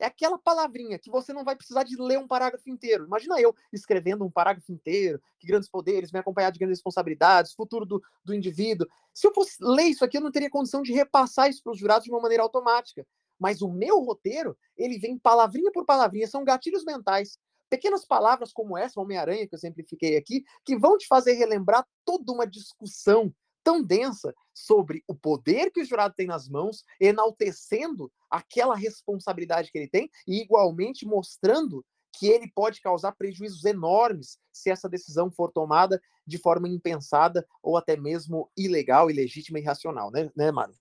[0.00, 3.04] É aquela palavrinha que você não vai precisar de ler um parágrafo inteiro.
[3.04, 7.84] Imagina eu escrevendo um parágrafo inteiro, que grandes poderes, me acompanhar de grandes responsabilidades, futuro
[7.84, 8.88] do, do indivíduo.
[9.12, 11.78] Se eu fosse ler isso aqui, eu não teria condição de repassar isso para os
[11.78, 13.06] jurados de uma maneira automática.
[13.38, 17.38] Mas o meu roteiro, ele vem palavrinha por palavrinha, são gatilhos mentais.
[17.68, 22.32] Pequenas palavras como essa, Homem-Aranha, que eu simplifiquei aqui, que vão te fazer relembrar toda
[22.32, 28.74] uma discussão tão densa sobre o poder que o jurado tem nas mãos, enaltecendo aquela
[28.74, 31.84] responsabilidade que ele tem e igualmente mostrando
[32.18, 37.76] que ele pode causar prejuízos enormes se essa decisão for tomada de forma impensada ou
[37.76, 40.74] até mesmo ilegal, ilegítima e irracional, né, né Mário?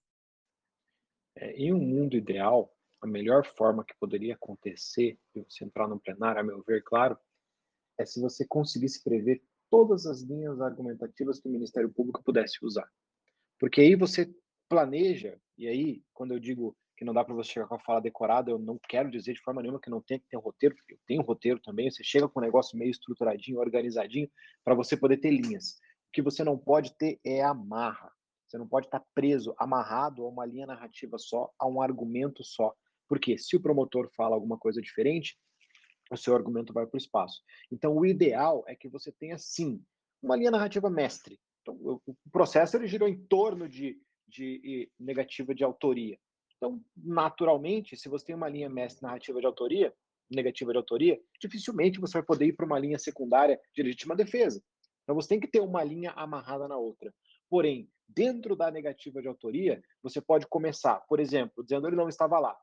[1.35, 5.99] É, em um mundo ideal, a melhor forma que poderia acontecer de você entrar no
[5.99, 7.17] plenário, a meu ver, claro,
[7.97, 12.87] é se você conseguisse prever todas as linhas argumentativas que o Ministério Público pudesse usar.
[13.59, 14.33] Porque aí você
[14.69, 18.01] planeja, e aí, quando eu digo que não dá para você chegar com a fala
[18.01, 20.75] decorada, eu não quero dizer de forma nenhuma que não tem que ter um roteiro,
[20.75, 24.29] porque eu tenho um roteiro também, você chega com um negócio meio estruturadinho, organizadinho,
[24.63, 25.77] para você poder ter linhas.
[26.07, 28.11] O que você não pode ter é amarra.
[28.45, 32.73] Você não pode estar preso, amarrado a uma linha narrativa só, a um argumento só.
[33.07, 35.37] Porque se o promotor fala alguma coisa diferente,
[36.15, 37.41] o seu argumento vai para o espaço.
[37.71, 39.83] Então, o ideal é que você tenha, sim,
[40.21, 41.39] uma linha narrativa mestre.
[41.61, 46.17] Então, o processo ele girou em torno de, de negativa de autoria.
[46.57, 49.93] Então, naturalmente, se você tem uma linha mestre narrativa de autoria,
[50.29, 54.61] negativa de autoria, dificilmente você vai poder ir para uma linha secundária de legítima defesa.
[55.03, 57.13] Então, você tem que ter uma linha amarrada na outra.
[57.49, 62.39] Porém, dentro da negativa de autoria, você pode começar, por exemplo, dizendo ele não estava
[62.39, 62.55] lá.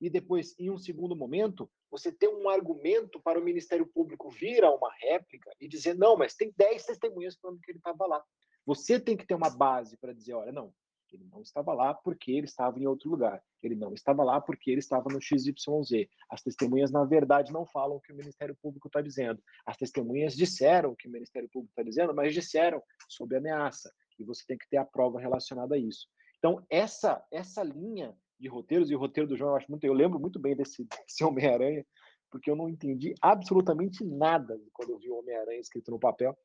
[0.00, 4.64] E depois, em um segundo momento, você ter um argumento para o Ministério Público vir
[4.64, 8.24] a uma réplica e dizer: não, mas tem 10 testemunhas falando que ele estava lá.
[8.64, 10.72] Você tem que ter uma base para dizer: olha, não,
[11.12, 13.42] ele não estava lá porque ele estava em outro lugar.
[13.62, 16.08] Ele não estava lá porque ele estava no XYZ.
[16.30, 19.42] As testemunhas, na verdade, não falam o que o Ministério Público está dizendo.
[19.66, 23.92] As testemunhas disseram o que o Ministério Público está dizendo, mas disseram sob ameaça.
[24.18, 26.06] E você tem que ter a prova relacionada a isso.
[26.38, 29.84] Então, essa, essa linha de roteiros, e o roteiro do João eu acho muito.
[29.84, 31.84] Eu lembro muito bem desse, desse Homem-Aranha,
[32.30, 36.36] porque eu não entendi absolutamente nada quando eu vi o Homem-Aranha escrito no papel.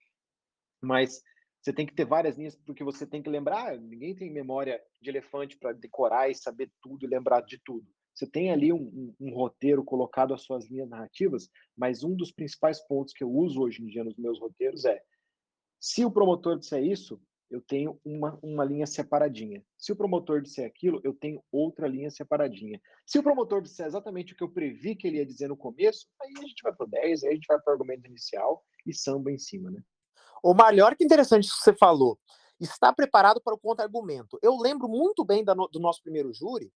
[0.81, 1.21] Mas
[1.62, 5.10] você tem que ter várias linhas, porque você tem que lembrar, ninguém tem memória de
[5.10, 7.88] elefante para decorar e saber tudo e lembrar de tudo.
[8.13, 12.31] Você tem ali um, um, um, roteiro colocado às suas linhas narrativas, mas um dos
[12.31, 15.01] principais pontos que eu uso hoje em dia nos meus roteiros é:
[15.79, 19.63] se o promotor disser isso, eu tenho uma, uma linha separadinha.
[19.77, 22.81] Se o promotor disser aquilo, eu tenho outra linha separadinha.
[23.05, 26.08] Se o promotor disser exatamente o que eu previ que ele ia dizer no começo,
[26.21, 28.63] aí a gente vai para o 10, aí a gente vai para o argumento inicial
[28.86, 29.81] e samba em cima, né?
[30.43, 32.19] O melhor que interessante que você falou,
[32.60, 34.39] está preparado para o contra-argumento.
[34.41, 36.71] Eu lembro muito bem da, do nosso primeiro júri,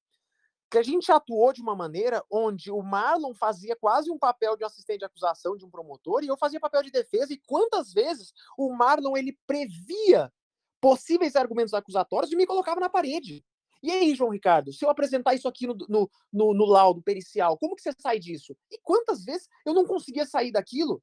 [0.70, 4.64] que a gente atuou de uma maneira onde o Marlon fazia quase um papel de
[4.64, 7.34] assistente de acusação de um promotor e eu fazia papel de defesa.
[7.34, 10.32] E quantas vezes o Marlon ele previa
[10.82, 13.44] possíveis argumentos acusatórios e me colocava na parede.
[13.82, 17.58] E aí, João Ricardo, se eu apresentar isso aqui no, no, no, no laudo pericial,
[17.58, 18.56] como que você sai disso?
[18.70, 21.02] E quantas vezes eu não conseguia sair daquilo?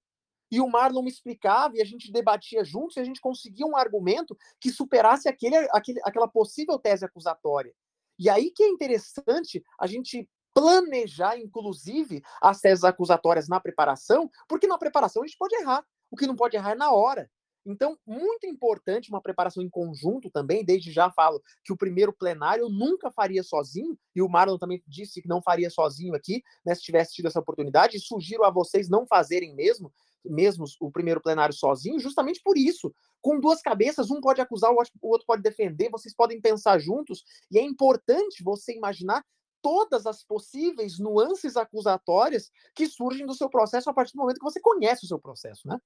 [0.51, 3.77] e o Marlon me explicava e a gente debatia juntos e a gente conseguia um
[3.77, 7.75] argumento que superasse aquele, aquele, aquela possível tese acusatória.
[8.19, 14.67] E aí que é interessante a gente planejar, inclusive, as teses acusatórias na preparação, porque
[14.67, 15.85] na preparação a gente pode errar.
[16.11, 17.31] O que não pode errar é na hora.
[17.67, 20.65] Então, muito importante uma preparação em conjunto também.
[20.65, 24.83] Desde já falo que o primeiro plenário eu nunca faria sozinho, e o Marlon também
[24.87, 27.97] disse que não faria sozinho aqui, né, se tivesse tido essa oportunidade.
[27.97, 29.93] E sugiro a vocês não fazerem mesmo,
[30.25, 32.95] mesmo o primeiro plenário sozinho, justamente por isso.
[33.21, 37.59] Com duas cabeças, um pode acusar, o outro pode defender, vocês podem pensar juntos, e
[37.59, 39.25] é importante você imaginar
[39.61, 44.45] todas as possíveis nuances acusatórias que surgem do seu processo a partir do momento que
[44.45, 45.81] você conhece o seu processo, né?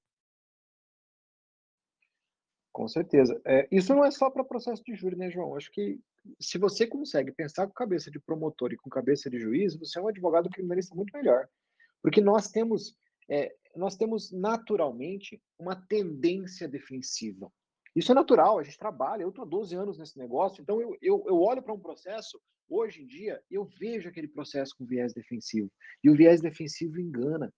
[2.71, 3.39] Com certeza.
[3.45, 5.55] É, isso não é só para processo de júri, né, João?
[5.55, 5.99] Acho que
[6.39, 10.01] se você consegue pensar com cabeça de promotor e com cabeça de juiz, você é
[10.01, 11.47] um advogado criminalista muito melhor.
[12.01, 12.95] Porque nós temos,
[13.29, 17.51] é, nós temos naturalmente uma tendência defensiva.
[17.93, 20.97] Isso é natural, a gente trabalha, eu estou há 12 anos nesse negócio, então eu,
[21.01, 25.13] eu, eu olho para um processo, hoje em dia, eu vejo aquele processo com viés
[25.13, 25.69] defensivo.
[26.01, 27.53] E o viés defensivo engana.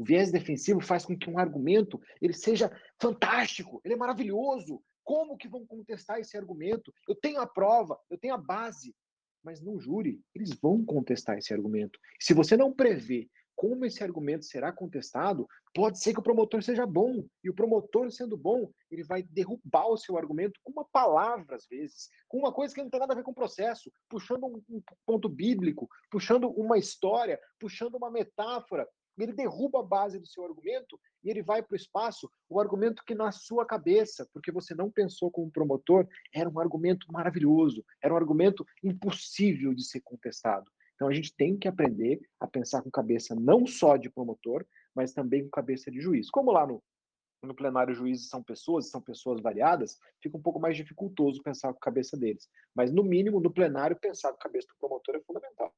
[0.00, 4.82] O viés defensivo faz com que um argumento ele seja fantástico, ele é maravilhoso.
[5.04, 6.90] Como que vão contestar esse argumento?
[7.06, 8.96] Eu tenho a prova, eu tenho a base,
[9.44, 11.98] mas no júri eles vão contestar esse argumento.
[12.18, 16.86] Se você não prevê como esse argumento será contestado, pode ser que o promotor seja
[16.86, 17.22] bom.
[17.44, 21.66] E o promotor, sendo bom, ele vai derrubar o seu argumento com uma palavra, às
[21.66, 24.82] vezes, com uma coisa que não tem nada a ver com o processo, puxando um
[25.04, 30.98] ponto bíblico, puxando uma história, puxando uma metáfora ele derruba a base do seu argumento
[31.22, 34.90] e ele vai para o espaço, o argumento que na sua cabeça, porque você não
[34.90, 40.70] pensou como promotor, era um argumento maravilhoso, era um argumento impossível de ser contestado.
[40.94, 45.12] Então a gente tem que aprender a pensar com cabeça não só de promotor, mas
[45.12, 46.30] também com cabeça de juiz.
[46.30, 46.82] Como lá no,
[47.42, 51.78] no plenário juízes são pessoas, são pessoas variadas, fica um pouco mais dificultoso pensar com
[51.78, 52.48] a cabeça deles.
[52.74, 55.74] Mas, no mínimo, no plenário, pensar com a cabeça do promotor é fundamental.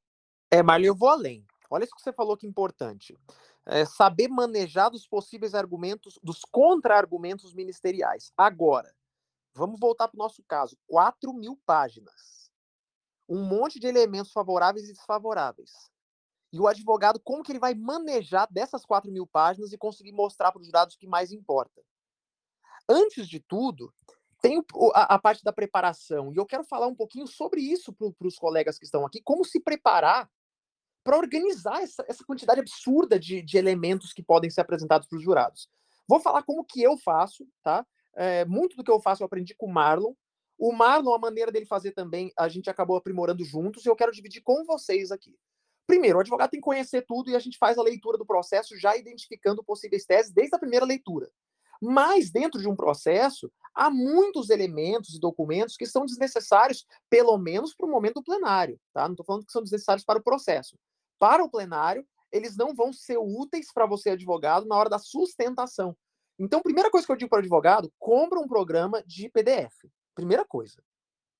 [0.51, 1.47] É, Marley, eu vou além.
[1.73, 3.19] Olha isso que você falou que é importante.
[3.65, 8.31] É saber manejar dos possíveis argumentos, dos contra-argumentos ministeriais.
[8.37, 8.95] Agora,
[9.55, 10.77] vamos voltar para o nosso caso.
[10.87, 12.51] 4 mil páginas.
[13.27, 15.71] Um monte de elementos favoráveis e desfavoráveis.
[16.53, 20.53] E o advogado, como que ele vai manejar dessas 4 mil páginas e conseguir mostrar
[20.53, 21.83] para os jurados o que mais importa?
[22.87, 23.91] Antes de tudo,
[24.43, 26.35] tem a, a, parte da preparação.
[26.35, 29.43] E eu quero falar um pouquinho sobre isso para os colegas que estão aqui, como
[29.43, 30.29] se preparar
[31.05, 35.23] para organizar essa, essa, quantidade absurda de, de, elementos que podem ser apresentados para os
[35.23, 35.69] jurados.
[36.09, 37.87] Vou falar como que eu faço, tá?
[38.15, 40.15] É, muito do que eu faço eu aprendi com o Marlon.
[40.59, 44.13] O Marlon, a maneira dele fazer também, a gente acabou aprimorando juntos e eu quero
[44.13, 45.37] dividir com vocês aqui.
[45.87, 48.79] Primeiro, o advogado tem que conhecer tudo e a gente faz a leitura do processo
[48.79, 51.29] já identificando possíveis teses desde a primeira leitura.
[51.85, 57.75] Mas, dentro de um processo, há muitos elementos e documentos que são desnecessários, pelo menos
[57.75, 58.81] para o momento plenário.
[58.93, 59.03] Tá?
[59.03, 60.79] Não estou falando que são desnecessários para o processo.
[61.23, 65.97] Para o plenário, eles não vão ser úteis para você, advogado, na hora da sustentação.
[66.37, 69.89] Então, primeira coisa que eu digo para o advogado, compra um programa de PDF.
[70.17, 70.83] Primeira coisa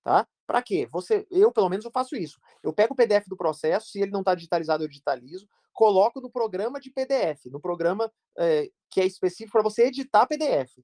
[0.03, 0.27] tá?
[0.47, 0.87] Para quê?
[0.91, 2.39] Você, eu pelo menos eu faço isso.
[2.63, 6.31] Eu pego o PDF do processo, se ele não está digitalizado, eu digitalizo, coloco no
[6.31, 10.83] programa de PDF, no programa é, que é específico para você editar PDF.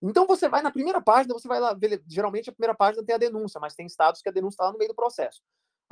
[0.00, 1.76] Então você vai na primeira página, você vai lá,
[2.08, 4.72] geralmente a primeira página tem a denúncia, mas tem estados que a denúncia está lá
[4.72, 5.40] no meio do processo.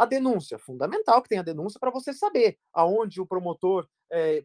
[0.00, 4.42] A denúncia, fundamental que tenha a denúncia para você saber aonde o promotor é,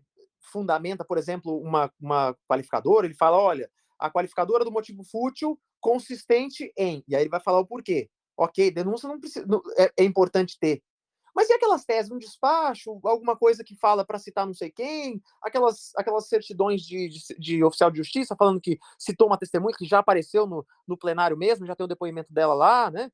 [0.51, 6.73] fundamenta, por exemplo, uma, uma qualificadora, ele fala, olha, a qualificadora do motivo fútil consistente
[6.77, 8.09] em, e aí ele vai falar o porquê.
[8.35, 10.83] Ok, denúncia não precisa, não, é, é, importante ter.
[11.33, 15.21] Mas e aquelas teses, um despacho, alguma coisa que fala para citar não sei quem,
[15.41, 19.85] aquelas, aquelas certidões de, de, de, oficial de justiça falando que citou uma testemunha que
[19.85, 23.09] já apareceu no, no plenário mesmo, já tem o depoimento dela lá, né?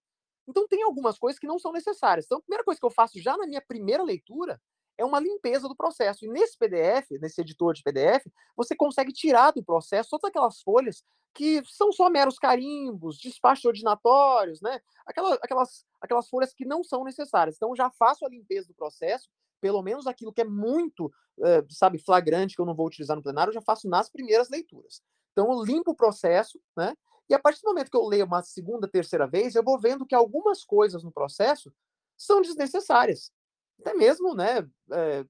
[0.47, 2.25] Então tem algumas coisas que não são necessárias.
[2.25, 4.60] Então a primeira coisa que eu faço já na minha primeira leitura
[4.97, 6.25] é uma limpeza do processo.
[6.25, 8.25] E nesse PDF, nesse editor de PDF,
[8.56, 14.62] você consegue tirar do processo todas aquelas folhas que são só meros carimbos, despachos ordinatórios,
[14.62, 14.82] né?
[15.06, 17.56] Aquelas, aquelas, aquelas folhas que não são necessárias.
[17.56, 19.30] Então, já faço a limpeza do processo,
[19.62, 23.23] pelo menos aquilo que é muito, é, sabe, flagrante, que eu não vou utilizar no
[23.23, 25.01] plenário, eu já faço nas primeiras leituras.
[25.32, 26.93] Então, eu limpo o processo, né?
[27.32, 30.06] E a partir do momento que eu leio uma segunda, terceira vez, eu vou vendo
[30.06, 31.74] que algumas coisas no processo
[32.17, 33.32] são desnecessárias.
[33.80, 35.26] Até mesmo, né, é,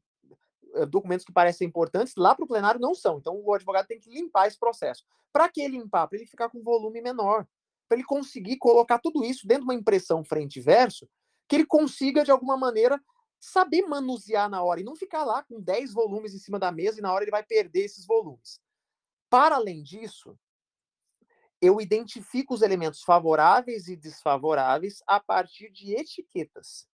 [0.88, 3.20] documentos que parecem importantes, lá para o plenário não são.
[3.20, 5.06] Então, o advogado tem que limpar esse processo.
[5.32, 6.08] Para que limpar?
[6.08, 7.46] Para ele ficar com volume menor.
[7.88, 11.08] Para ele conseguir colocar tudo isso dentro de uma impressão frente e verso,
[11.48, 13.00] que ele consiga, de alguma maneira,
[13.40, 16.98] saber manusear na hora e não ficar lá com 10 volumes em cima da mesa
[16.98, 18.60] e na hora ele vai perder esses volumes.
[19.30, 20.36] Para além disso,
[21.62, 26.88] eu identifico os elementos favoráveis e desfavoráveis a partir de etiquetas.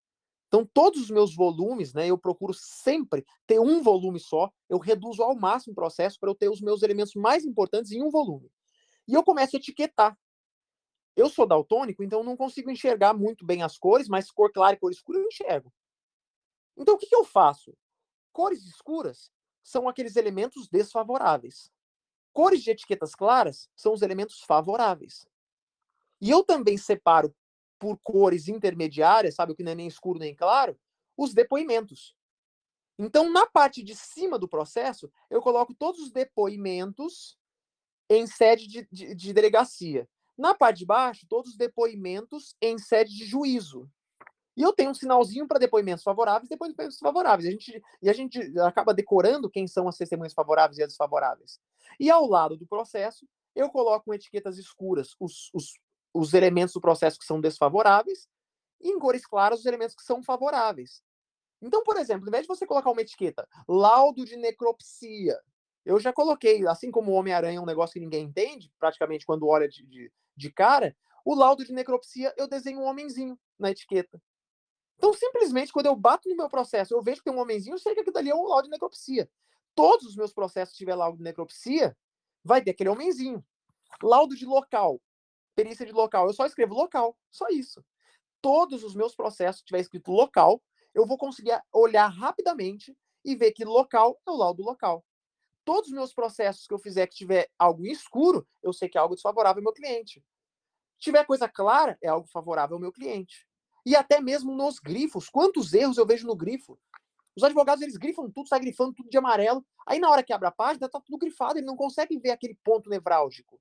[0.48, 5.22] Então, todos os meus volumes, né, eu procuro sempre ter um volume só, eu reduzo
[5.24, 8.50] ao máximo o processo para eu ter os meus elementos mais importantes em um volume.
[9.08, 10.18] E eu começo a etiquetar.
[11.16, 14.80] Eu sou daltônico, então não consigo enxergar muito bem as cores, mas cor clara e
[14.80, 15.74] cor escura eu enxergo.
[16.78, 17.76] Então, o que, que eu faço?
[18.32, 19.32] Cores escuras
[19.64, 21.72] são aqueles elementos desfavoráveis.
[22.38, 25.28] Cores de etiquetas claras são os elementos favoráveis.
[26.22, 27.36] E eu também separo
[27.80, 30.80] por cores intermediárias, sabe, o que não é nem escuro nem claro,
[31.18, 32.16] os depoimentos.
[32.96, 37.40] Então, na parte de cima do processo, eu coloco todos os depoimentos
[38.08, 40.08] em sede de, de, de delegacia.
[40.38, 43.90] Na parte de baixo, todos os depoimentos em sede de juízo.
[44.58, 47.48] E eu tenho um sinalzinho para depoimentos favoráveis e depoimentos desfavoráveis.
[47.48, 51.60] A gente, e a gente acaba decorando quem são as testemunhas favoráveis e as desfavoráveis.
[52.00, 55.74] E ao lado do processo, eu coloco etiquetas escuras os, os
[56.18, 58.28] os elementos do processo que são desfavoráveis
[58.82, 61.02] e em cores claras os elementos que são favoráveis.
[61.62, 65.40] Então, por exemplo, ao invés de você colocar uma etiqueta laudo de necropsia,
[65.86, 69.48] eu já coloquei, assim como o Homem-Aranha é um negócio que ninguém entende, praticamente quando
[69.48, 74.22] olha de, de, de cara, o laudo de necropsia eu desenho um homenzinho na etiqueta.
[74.98, 77.80] Então, simplesmente, quando eu bato no meu processo, eu vejo que tem um homenzinho, eu
[77.80, 79.30] sei que aquilo dali é um laudo de necropsia.
[79.76, 81.96] Todos os meus processos que tiver laudo de necropsia,
[82.44, 83.46] vai ter aquele homenzinho.
[84.02, 85.00] Laudo de local
[85.58, 86.28] perícia de local.
[86.28, 87.84] Eu só escrevo local, só isso.
[88.40, 92.96] Todos os meus processos, tiver escrito local, eu vou conseguir olhar rapidamente
[93.26, 95.04] e ver que local é o laudo local.
[95.66, 99.02] Todos os meus processos que eu fizer que tiver algo escuro, eu sei que é
[99.02, 100.24] algo desfavorável ao meu cliente.
[100.96, 103.47] Se tiver coisa clara, é algo favorável ao meu cliente.
[103.88, 105.30] E até mesmo nos grifos.
[105.30, 106.78] Quantos erros eu vejo no grifo?
[107.34, 109.66] Os advogados, eles grifam tudo, sai grifando tudo de amarelo.
[109.86, 112.60] Aí, na hora que abre a página, tá tudo grifado, ele não consegue ver aquele
[112.66, 113.58] ponto nevrálgico.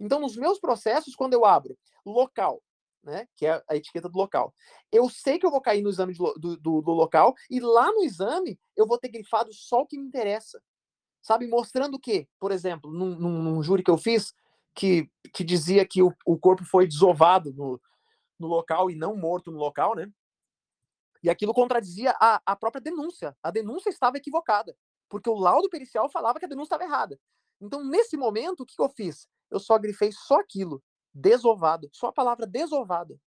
[0.00, 2.62] Então, nos meus processos, quando eu abro local,
[3.04, 4.54] né, que é a etiqueta do local,
[4.90, 8.02] eu sei que eu vou cair no exame do, do, do local, e lá no
[8.02, 10.62] exame, eu vou ter grifado só o que me interessa.
[11.20, 14.32] Sabe, mostrando que, por exemplo, num, num, num júri que eu fiz,
[14.74, 17.78] que, que dizia que o, o corpo foi desovado no,
[18.38, 20.10] no local e não morto no local, né?
[21.22, 23.36] E aquilo contradizia a, a própria denúncia.
[23.42, 24.76] A denúncia estava equivocada,
[25.08, 27.18] porque o laudo pericial falava que a denúncia estava errada.
[27.60, 29.28] Então, nesse momento, o que, que eu fiz?
[29.50, 30.82] Eu só grifei só aquilo,
[31.12, 33.20] desovado, só a palavra desovado.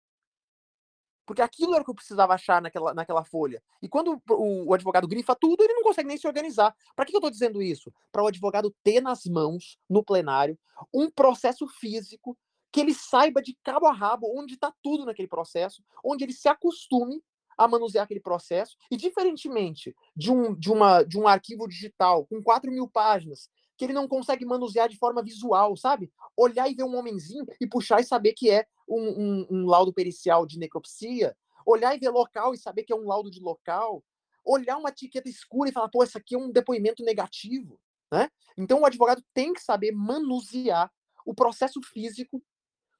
[1.26, 3.62] Porque aquilo era o que eu precisava achar naquela, naquela folha.
[3.82, 6.76] E quando o, o advogado grifa tudo, ele não consegue nem se organizar.
[6.96, 7.94] Para que, que eu estou dizendo isso?
[8.12, 10.58] Para o advogado ter nas mãos, no plenário,
[10.94, 12.38] um processo físico
[12.72, 16.48] que ele saiba de cabo a rabo onde está tudo naquele processo, onde ele se
[16.48, 17.22] acostume
[17.58, 18.76] a manusear aquele processo.
[18.90, 23.86] E diferentemente de um, de uma, de um arquivo digital com 4 mil páginas, que
[23.86, 26.12] ele não consegue manusear de forma visual, sabe?
[26.38, 29.94] Olhar e ver um homenzinho e puxar e saber que é um, um, um laudo
[29.94, 34.04] pericial de necropsia, olhar e ver local e saber que é um laudo de local,
[34.46, 37.80] olhar uma etiqueta escura e falar, pô, isso aqui é um depoimento negativo,
[38.12, 38.30] né?
[38.58, 40.92] Então o advogado tem que saber manusear
[41.26, 42.44] o processo físico,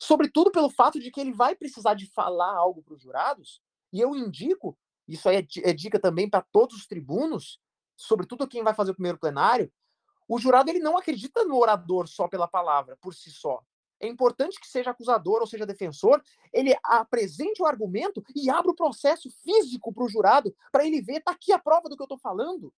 [0.02, 3.62] sobretudo pelo fato de que ele vai precisar de falar algo para os jurados,
[3.94, 4.78] e eu indico,
[5.08, 7.60] isso aí é, é dica também para todos os tribunos,
[7.96, 9.72] sobretudo quem vai fazer o primeiro plenário,
[10.28, 13.64] o jurado ele não acredita no orador só pela palavra, por si só
[14.02, 16.22] é importante que seja acusador ou seja defensor,
[16.52, 21.22] ele apresente o argumento e abra o processo físico para o jurado, para ele ver,
[21.22, 22.74] tá aqui a prova do que eu estou falando.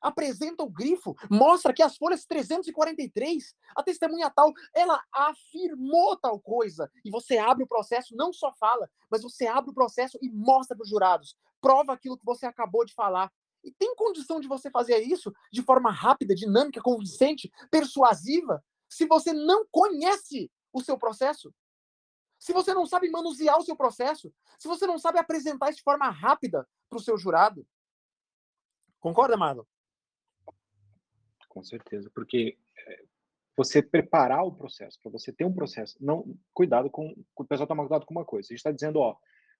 [0.00, 6.90] Apresenta o grifo, mostra que as folhas 343, a testemunha tal, ela afirmou tal coisa.
[7.04, 10.76] E você abre o processo, não só fala, mas você abre o processo e mostra
[10.76, 11.36] para os jurados.
[11.60, 13.32] Prova aquilo que você acabou de falar.
[13.64, 19.32] E tem condição de você fazer isso de forma rápida, dinâmica, convincente, persuasiva, se você
[19.32, 21.52] não conhece o seu processo,
[22.38, 25.82] se você não sabe manusear o seu processo, se você não sabe apresentar isso de
[25.82, 27.66] forma rápida para o seu jurado.
[29.00, 29.64] Concorda, Marlon?
[31.58, 32.56] Com certeza, porque
[32.86, 33.04] eh,
[33.56, 37.82] você preparar o processo, para você ter um processo, não cuidado com o pessoal toma
[37.82, 38.46] cuidado com uma coisa.
[38.46, 39.16] A gente está dizendo, ó,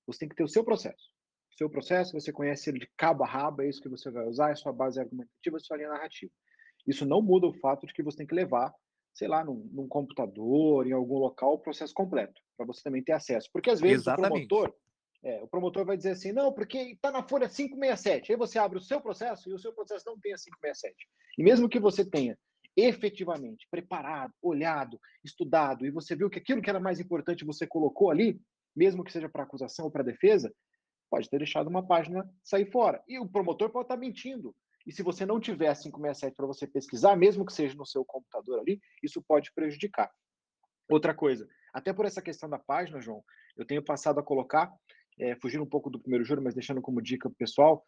[0.06, 1.10] você tem que ter o seu processo.
[1.52, 4.24] O seu processo, você conhece ele de cabo a rabo, é isso que você vai
[4.26, 6.30] usar, é sua base argumentativa, é sua linha narrativa.
[6.86, 8.72] Isso não muda o fato de que você tem que levar
[9.18, 13.10] sei lá, num, num computador, em algum local, o processo completo, para você também ter
[13.10, 13.50] acesso.
[13.52, 14.44] Porque às vezes Exatamente.
[14.44, 14.76] o promotor,
[15.22, 18.32] é, o promotor vai dizer assim, não, porque está na folha 567.
[18.32, 20.94] Aí você abre o seu processo e o seu processo não tem a 567.
[21.36, 22.38] E mesmo que você tenha
[22.76, 28.10] efetivamente preparado, olhado, estudado, e você viu que aquilo que era mais importante você colocou
[28.10, 28.40] ali,
[28.74, 30.54] mesmo que seja para acusação ou para defesa,
[31.10, 33.02] pode ter deixado uma página sair fora.
[33.08, 34.54] E o promotor pode estar tá mentindo.
[34.86, 38.60] E se você não tiver 567 para você pesquisar, mesmo que seja no seu computador
[38.60, 40.10] ali, isso pode prejudicar.
[40.88, 43.22] Outra coisa, até por essa questão da página, João,
[43.56, 44.72] eu tenho passado a colocar,
[45.18, 47.86] é, fugindo um pouco do primeiro juro, mas deixando como dica pessoal,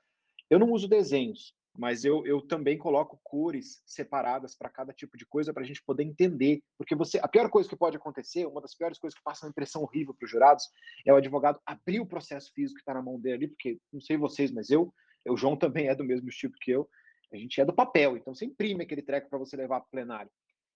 [0.48, 5.24] eu não uso desenhos, mas eu, eu também coloco cores separadas para cada tipo de
[5.24, 6.60] coisa para a gente poder entender.
[6.76, 9.50] Porque você, a pior coisa que pode acontecer, uma das piores coisas que passa uma
[9.50, 10.64] impressão horrível para os jurados,
[11.06, 14.00] é o advogado abrir o processo físico que está na mão dele ali, porque não
[14.00, 14.92] sei vocês, mas eu
[15.28, 16.88] o João também é do mesmo tipo que eu.
[17.32, 20.30] A gente é do papel, então você imprime aquele treco para você levar para plenário.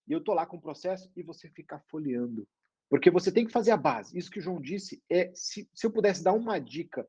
[0.06, 2.46] E eu tô lá com o processo e você fica folheando.
[2.94, 4.16] Porque você tem que fazer a base.
[4.16, 7.04] Isso que o João disse é, se, se eu pudesse dar uma dica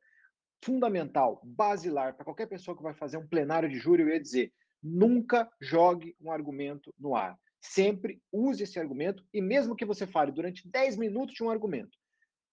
[0.64, 4.52] fundamental, basilar, para qualquer pessoa que vai fazer um plenário de júri, eu ia dizer:
[4.82, 7.38] nunca jogue um argumento no ar.
[7.62, 11.96] Sempre use esse argumento, e mesmo que você fale durante 10 minutos de um argumento,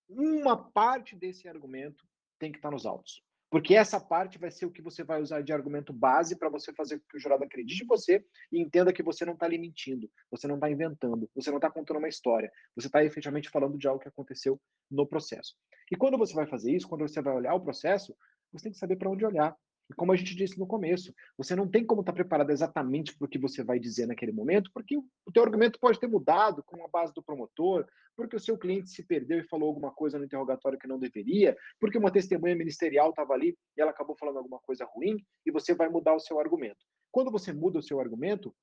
[0.07, 2.07] uma parte desse argumento
[2.39, 3.23] tem que estar nos autos.
[3.53, 6.73] Porque essa parte vai ser o que você vai usar de argumento base para você
[6.73, 9.59] fazer com que o jurado acredite em você e entenda que você não está ali
[9.59, 13.77] mentindo, você não está inventando, você não está contando uma história, você está efetivamente falando
[13.77, 14.59] de algo que aconteceu
[14.91, 15.55] no processo.
[15.91, 18.17] E quando você vai fazer isso, quando você vai olhar o processo,
[18.51, 19.55] você tem que saber para onde olhar.
[19.93, 23.15] E como a gente disse no começo, você não tem como estar tá preparado exatamente
[23.15, 26.63] para o que você vai dizer naquele momento, porque o teu argumento pode ter mudado
[26.63, 27.87] com a base do promotor,
[28.17, 31.55] porque o seu cliente se perdeu e falou alguma coisa no interrogatório que não deveria,
[31.79, 35.75] porque uma testemunha ministerial estava ali e ela acabou falando alguma coisa ruim, e você
[35.75, 36.87] vai mudar o seu argumento.
[37.11, 38.55] Quando você muda o seu argumento,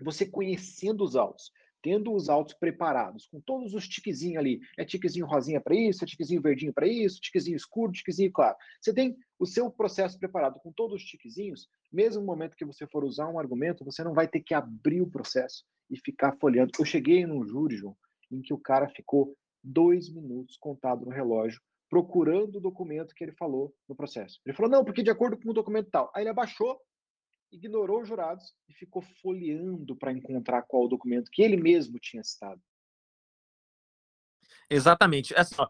[0.00, 1.52] você conhecendo os autos,
[1.82, 4.60] tendo os autos preparados, com todos os tiquezinhos ali.
[4.78, 8.56] É tiquezinho rosinha para isso, é tiquezinho verdinho para isso, tiquezinho escuro, tiquezinho claro.
[8.80, 12.86] Você tem o seu processo preparado com todos os tiquezinhos, mesmo no momento que você
[12.86, 16.72] for usar um argumento, você não vai ter que abrir o processo e ficar folheando.
[16.78, 17.96] Eu cheguei num júri, João,
[18.30, 21.60] em que o cara ficou dois minutos contado no relógio
[21.92, 24.40] procurando o documento que ele falou no processo.
[24.46, 26.10] Ele falou, não, porque de acordo com o documento tal.
[26.14, 26.80] Aí ele abaixou,
[27.52, 32.24] ignorou os jurados e ficou folheando para encontrar qual o documento que ele mesmo tinha
[32.24, 32.60] citado.
[34.70, 35.34] Exatamente.
[35.36, 35.68] Assim, ó,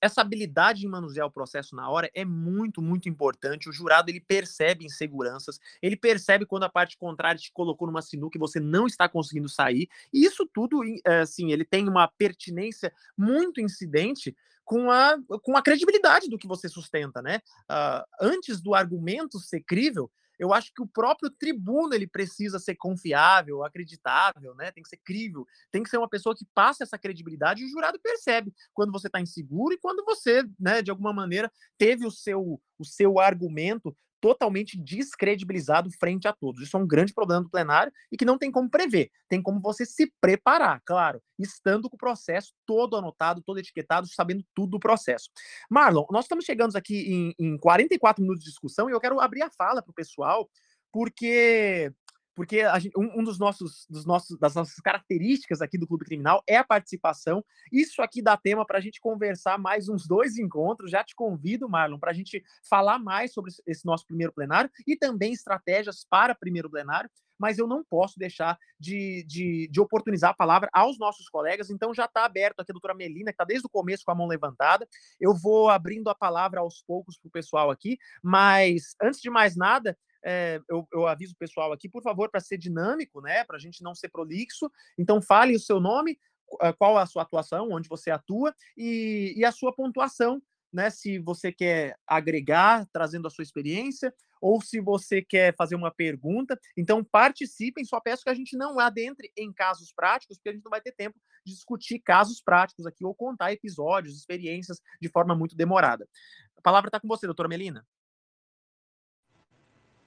[0.00, 3.68] essa habilidade de manusear o processo na hora é muito, muito importante.
[3.68, 8.38] O jurado ele percebe inseguranças, ele percebe quando a parte contrária te colocou numa sinuca
[8.38, 9.88] e você não está conseguindo sair.
[10.12, 10.82] E isso tudo,
[11.20, 16.68] assim, ele tem uma pertinência muito incidente com a, com a credibilidade do que você
[16.68, 17.40] sustenta, né?
[17.70, 22.76] Uh, antes do argumento ser crível, eu acho que o próprio tribuno ele precisa ser
[22.76, 24.70] confiável, acreditável, né?
[24.70, 27.68] Tem que ser crível, tem que ser uma pessoa que passa essa credibilidade e o
[27.68, 32.10] jurado percebe quando você está inseguro e quando você, né, de alguma maneira, teve o
[32.10, 36.62] seu, o seu argumento totalmente descredibilizado frente a todos.
[36.62, 39.10] Isso é um grande problema do plenário e que não tem como prever.
[39.28, 44.44] Tem como você se preparar, claro, estando com o processo todo anotado, todo etiquetado, sabendo
[44.54, 45.30] tudo do processo.
[45.70, 49.42] Marlon, nós estamos chegando aqui em, em 44 minutos de discussão e eu quero abrir
[49.42, 50.48] a fala para o pessoal,
[50.92, 51.92] porque
[52.38, 56.40] porque gente, um, um, dos nossos, dos nossos, das nossas características aqui do Clube Criminal
[56.46, 57.44] é a participação.
[57.72, 60.92] Isso aqui dá tema para a gente conversar mais uns dois encontros.
[60.92, 64.94] Já te convido, Marlon, para a gente falar mais sobre esse nosso primeiro plenário e
[64.94, 67.10] também estratégias para primeiro plenário.
[67.36, 71.70] Mas eu não posso deixar de, de, de oportunizar a palavra aos nossos colegas.
[71.70, 74.14] Então já está aberto aqui a doutora Melina, que está desde o começo com a
[74.14, 74.86] mão levantada.
[75.20, 77.98] Eu vou abrindo a palavra aos poucos para o pessoal aqui.
[78.22, 82.40] Mas antes de mais nada, é, eu, eu, aviso o pessoal aqui, por favor, para
[82.40, 83.44] ser dinâmico, né?
[83.44, 84.70] Para a gente não ser prolixo.
[84.98, 86.18] Então, fale o seu nome,
[86.60, 90.42] eh, qual a sua atuação, onde você atua e, e a sua pontuação,
[90.72, 90.90] né?
[90.90, 96.58] Se você quer agregar, trazendo a sua experiência, ou se você quer fazer uma pergunta.
[96.76, 100.64] Então, participem, só peço que a gente não adentre em casos práticos, porque a gente
[100.64, 105.34] não vai ter tempo de discutir casos práticos aqui ou contar episódios, experiências de forma
[105.34, 106.08] muito demorada.
[106.56, 107.86] A palavra está com você, doutora Melina.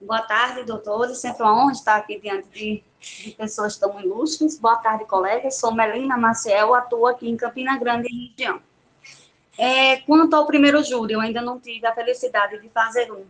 [0.02, 1.20] Boa tarde, doutores.
[1.20, 4.58] Sempre uma honra estar aqui diante de, de pessoas tão ilustres.
[4.58, 5.60] Boa tarde, colegas.
[5.60, 8.60] Sou Melina Maciel, atuo aqui em Campina Grande região.
[9.56, 13.26] É, quanto ao primeiro júri, eu ainda não tive a felicidade de fazer um.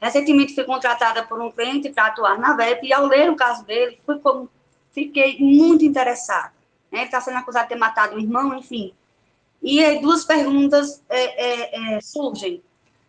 [0.00, 3.64] Recentemente fui contratada por um cliente para atuar na VEP e ao ler o caso
[3.64, 4.50] dele, fui como,
[4.90, 6.52] fiquei muito interessada.
[6.90, 7.00] Né?
[7.00, 8.92] Ele está sendo acusado de ter matado o irmão, enfim.
[9.62, 12.60] E aí, duas perguntas é, é, é surgem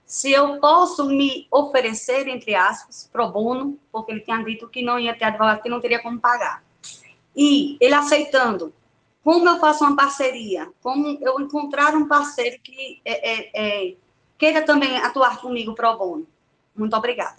[0.10, 4.98] se eu posso me oferecer, entre aspas, pro bono, porque ele tinha dito que não
[4.98, 6.64] ia ter advogado, que não teria como pagar.
[7.36, 8.74] E ele aceitando,
[9.24, 10.74] como eu faço uma parceria?
[10.82, 13.98] Como eu encontrar um parceiro que é, é, é,
[14.36, 16.28] queira também atuar comigo pro bono?
[16.76, 17.38] Muito obrigada.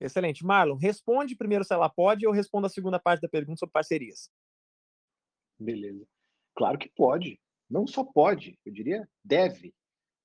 [0.00, 0.44] Excelente.
[0.44, 4.28] Marlon, responde primeiro se ela pode, eu respondo a segunda parte da pergunta sobre parcerias.
[5.56, 6.04] Beleza.
[6.56, 7.38] Claro que pode.
[7.70, 9.72] Não só pode, eu diria deve.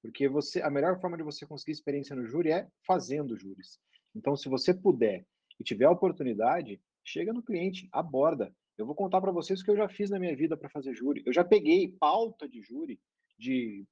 [0.06, 3.80] Porque você, a melhor forma de você conseguir experiência no júri é fazendo júris.
[4.16, 5.26] Então, se você puder
[5.60, 8.54] e tiver a oportunidade, chega no cliente, aborda.
[8.78, 10.94] Eu vou contar para vocês o que eu já fiz na minha vida para fazer
[10.94, 11.24] júri.
[11.26, 13.00] Eu já peguei pauta de júri
[13.38, 13.84] de,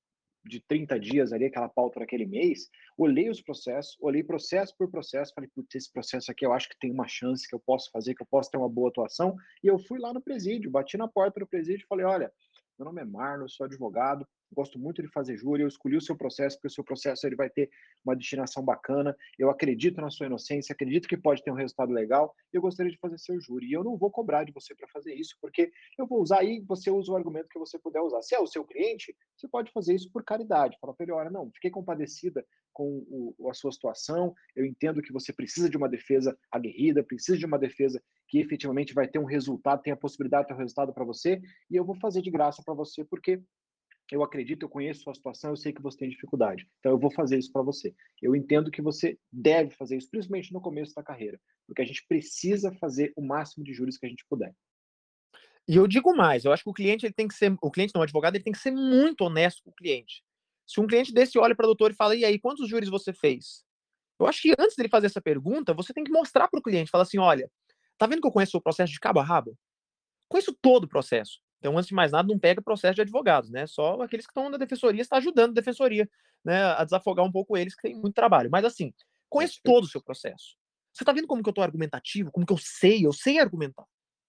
[0.46, 5.34] de 30 dias ali, aquela pauta naquele mês, olhei os processos, olhei processo por processo,
[5.34, 8.14] falei, putz, esse processo aqui eu acho que tem uma chance, que eu posso fazer,
[8.14, 9.36] que eu posso ter uma boa atuação.
[9.64, 12.32] E eu fui lá no presídio, bati na porta do presídio e falei, olha,
[12.78, 16.16] meu nome é Marlon, sou advogado, gosto muito de fazer júri, eu escolhi o seu
[16.16, 17.70] processo, porque o seu processo ele vai ter
[18.04, 22.36] uma destinação bacana, eu acredito na sua inocência, acredito que pode ter um resultado legal,
[22.52, 23.68] eu gostaria de fazer seu júri.
[23.68, 26.62] E eu não vou cobrar de você para fazer isso, porque eu vou usar aí,
[26.62, 28.22] você usa o argumento que você puder usar.
[28.22, 30.78] Se é o seu cliente, você pode fazer isso por caridade.
[30.80, 35.14] Fala para ele, olha, não, fiquei compadecida com o, a sua situação, eu entendo que
[35.14, 39.26] você precisa de uma defesa aguerrida, precisa de uma defesa que efetivamente vai ter um
[39.26, 42.32] resultado, tem a possibilidade de ter um resultado para você, e eu vou fazer de
[42.32, 43.42] graça para você, porque
[44.12, 46.68] eu acredito, eu conheço sua situação, eu sei que você tem dificuldade.
[46.80, 47.96] Então eu vou fazer isso para você.
[48.22, 52.06] Eu entendo que você deve fazer isso, principalmente no começo da carreira, porque a gente
[52.08, 54.54] precisa fazer o máximo de juros que a gente puder.
[55.68, 57.94] E eu digo mais, eu acho que o cliente ele tem que ser, o cliente
[57.96, 60.22] não, o advogado, ele tem que ser muito honesto com o cliente.
[60.68, 63.14] Se um cliente desse olha para o doutor e fala: "E aí, quantos júris você
[63.14, 63.64] fez?"
[64.20, 66.92] Eu acho que antes dele fazer essa pergunta, você tem que mostrar para o cliente,
[66.92, 67.52] falar assim: "Olha,
[67.98, 69.58] tá vendo que eu conheço o processo de cabo a rabo?
[70.30, 71.40] Conheço todo o processo.
[71.60, 73.66] Então, antes de mais nada, não pega processo de advogados, né?
[73.68, 76.10] Só aqueles que estão na defensoria está ajudando a defensoria,
[76.44, 78.50] né, a desafogar um pouco eles que têm muito trabalho.
[78.52, 78.94] Mas assim,
[79.30, 80.56] conheço todo o seu processo.
[80.94, 83.86] Você está vendo como que eu estou argumentativo, como que eu sei, eu sei argumentar.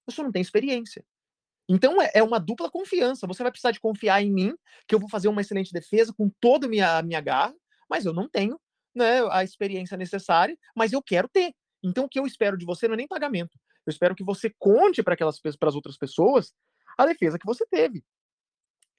[0.06, 1.04] Eu só não tenho experiência.
[1.68, 3.26] Então é, é uma dupla confiança.
[3.26, 4.54] Você vai precisar de confiar em mim,
[4.86, 7.54] que eu vou fazer uma excelente defesa com toda a minha, minha garra,
[7.88, 8.58] mas eu não tenho
[8.94, 11.54] né, a experiência necessária, mas eu quero ter.
[11.82, 13.58] Então o que eu espero de você não é nem pagamento.
[13.86, 16.52] Eu espero que você conte para aquelas para as outras pessoas
[16.96, 18.04] a defesa que você teve.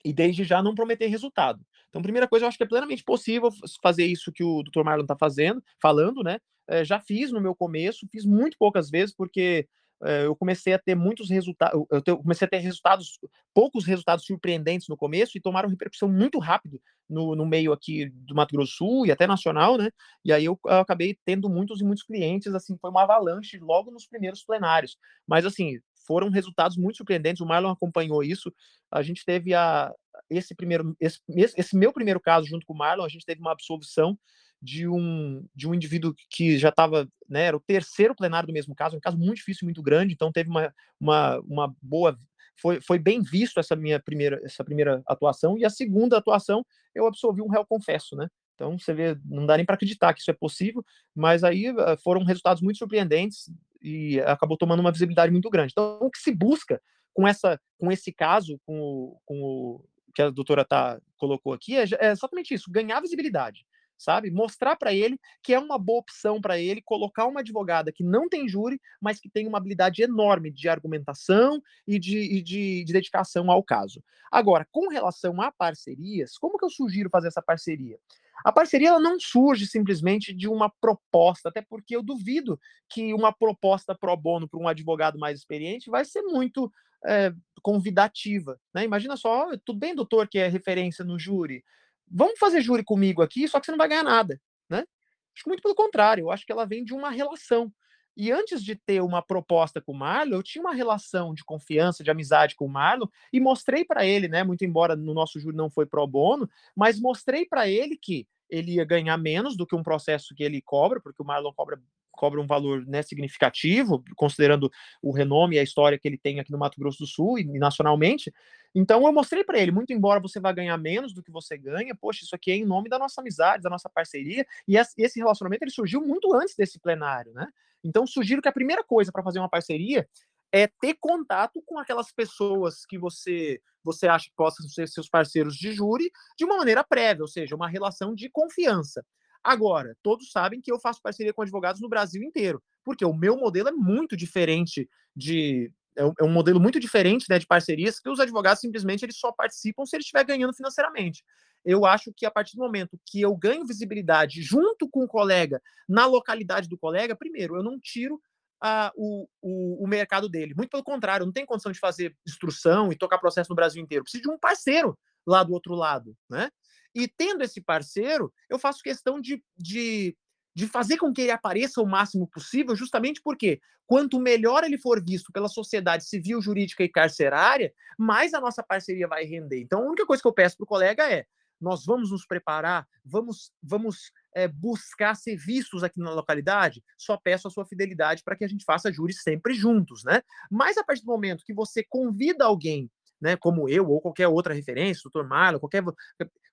[0.04, 1.66] e desde já não prometer resultado.
[1.90, 3.50] Então, primeira coisa, eu acho que é plenamente possível
[3.82, 4.84] fazer isso que o Dr.
[4.84, 6.38] Marlon está fazendo, falando, né?
[6.68, 9.68] É, já fiz no meu começo, fiz muito poucas vezes, porque
[10.02, 13.20] eu comecei a ter muitos resultados, eu comecei a ter resultados,
[13.54, 18.36] poucos resultados surpreendentes no começo e tomaram repercussão muito rápido no, no meio aqui do
[18.36, 19.90] Mato Grosso do Sul e até nacional, né?
[20.24, 23.92] E aí eu, eu acabei tendo muitos e muitos clientes, assim, foi uma avalanche logo
[23.92, 24.98] nos primeiros plenários.
[25.28, 27.42] Mas, assim, foram resultados muito surpreendentes.
[27.42, 28.54] O Marlon acompanhou isso.
[28.92, 29.94] A gente teve a,
[30.30, 33.52] esse primeiro, esse, esse meu primeiro caso junto com o Marlon, a gente teve uma
[33.52, 34.18] absolvição
[34.66, 38.74] de um, de um indivíduo que já estava, né, era o terceiro plenário do mesmo
[38.74, 42.18] caso, um caso muito difícil, muito grande, então teve uma, uma, uma boa,
[42.60, 47.06] foi, foi bem visto essa minha primeira, essa primeira atuação, e a segunda atuação eu
[47.06, 50.32] absolvi um réu confesso, né, então você vê, não dá nem para acreditar que isso
[50.32, 53.52] é possível, mas aí ah, foram resultados muito surpreendentes
[53.84, 55.74] e acabou tomando uma visibilidade muito grande.
[55.74, 56.82] Então o que se busca
[57.14, 59.86] com essa, com esse caso, com o, com o
[60.16, 63.66] que a doutora tá, colocou aqui, é, é exatamente isso, ganhar visibilidade
[63.98, 64.32] sabe?
[64.32, 68.28] Mostrar para ele que é uma boa opção para ele colocar uma advogada que não
[68.28, 72.94] tem júri, mas que tem uma habilidade enorme de argumentação e de, e de, de
[72.94, 74.04] dedicação ao caso.
[74.32, 77.98] Agora, com relação a parcerias, como que eu sugiro fazer essa parceria?
[78.44, 83.32] A parceria ela não surge simplesmente de uma proposta, até porque eu duvido que uma
[83.32, 86.72] proposta pro bono para um advogado mais experiente vai ser muito
[87.06, 88.60] é, convidativa.
[88.74, 88.84] Né?
[88.84, 91.64] Imagina só, tudo bem, doutor, que é referência no júri,
[92.10, 94.40] vamos fazer júri comigo aqui, só que você não vai ganhar nada,
[94.70, 94.86] né?
[95.34, 97.72] Acho que muito pelo contrário, eu acho que ela vem de uma relação.
[98.18, 102.04] E antes de ter uma proposta com o Marlon, eu tinha uma relação de confiança,
[102.04, 105.56] de amizade com o Marlon e mostrei para ele, né, muito embora no nosso júri
[105.58, 109.76] não foi pro bono, mas mostrei para ele que ele ia ganhar menos do que
[109.76, 111.82] um processo que ele cobra, porque o Marlon cobra
[112.16, 116.52] cobra um valor né, significativo, considerando o renome e a história que ele tem aqui
[116.52, 118.34] no Mato Grosso do Sul e nacionalmente.
[118.74, 121.96] Então eu mostrei para ele, muito embora você vá ganhar menos do que você ganha,
[121.96, 125.64] poxa, isso aqui é em nome da nossa amizade, da nossa parceria, e esse relacionamento
[125.64, 127.48] ele surgiu muito antes desse plenário, né?
[127.84, 130.08] Então sugiro que a primeira coisa para fazer uma parceria
[130.52, 135.56] é ter contato com aquelas pessoas que você você acha que possam ser seus parceiros
[135.56, 139.06] de júri de uma maneira prévia, ou seja, uma relação de confiança.
[139.46, 143.38] Agora, todos sabem que eu faço parceria com advogados no Brasil inteiro, porque o meu
[143.38, 145.72] modelo é muito diferente de.
[145.96, 149.32] É um, é modelo muito diferente né, de parcerias, que os advogados simplesmente eles só
[149.32, 151.24] participam se ele estiver ganhando financeiramente.
[151.64, 155.62] Eu acho que a partir do momento que eu ganho visibilidade junto com o colega,
[155.88, 158.16] na localidade do colega, primeiro, eu não tiro
[158.64, 160.56] uh, o, o, o, mercado dele.
[160.56, 163.82] Muito pelo contrário, eu não tenho condição de fazer instrução e tocar processo no Brasil
[163.82, 164.02] inteiro.
[164.02, 166.50] Eu preciso de um parceiro lá do outro lado, né?
[166.96, 170.16] E tendo esse parceiro, eu faço questão de, de,
[170.56, 175.04] de fazer com que ele apareça o máximo possível, justamente porque quanto melhor ele for
[175.04, 179.60] visto pela sociedade civil, jurídica e carcerária, mais a nossa parceria vai render.
[179.60, 181.26] Então, a única coisa que eu peço para o colega é:
[181.60, 187.48] nós vamos nos preparar, vamos, vamos é, buscar ser vistos aqui na localidade, só peço
[187.48, 190.22] a sua fidelidade para que a gente faça júris sempre juntos, né?
[190.50, 192.90] Mas a partir do momento que você convida alguém
[193.22, 195.84] né, como eu ou qualquer outra referência, doutor Marlon, qualquer,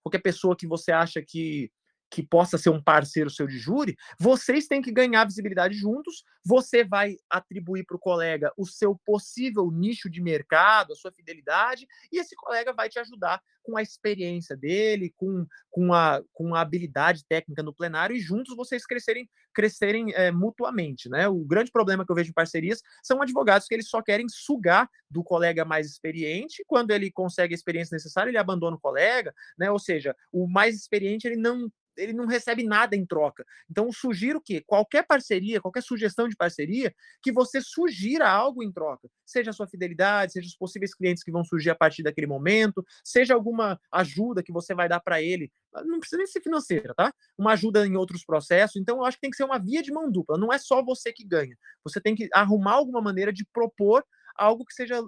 [0.02, 1.70] qualquer pessoa que você acha que,
[2.12, 6.22] que possa ser um parceiro seu de júri, vocês têm que ganhar visibilidade juntos.
[6.44, 11.88] Você vai atribuir para o colega o seu possível nicho de mercado, a sua fidelidade,
[12.12, 16.60] e esse colega vai te ajudar com a experiência dele, com, com, a, com a
[16.60, 21.08] habilidade técnica no plenário, e juntos vocês crescerem, crescerem é, mutuamente.
[21.08, 21.28] Né?
[21.28, 24.90] O grande problema que eu vejo em parcerias são advogados que eles só querem sugar
[25.08, 29.70] do colega mais experiente, quando ele consegue a experiência necessária, ele abandona o colega, né?
[29.70, 33.44] ou seja, o mais experiente ele não ele não recebe nada em troca.
[33.70, 39.08] Então, sugiro que qualquer parceria, qualquer sugestão de parceria, que você sugira algo em troca.
[39.24, 42.84] Seja a sua fidelidade, seja os possíveis clientes que vão surgir a partir daquele momento,
[43.04, 45.50] seja alguma ajuda que você vai dar para ele.
[45.84, 47.12] Não precisa nem ser financeira, tá?
[47.36, 48.76] Uma ajuda em outros processos.
[48.76, 50.38] Então, eu acho que tem que ser uma via de mão dupla.
[50.38, 51.56] Não é só você que ganha.
[51.84, 55.02] Você tem que arrumar alguma maneira de propor algo que seja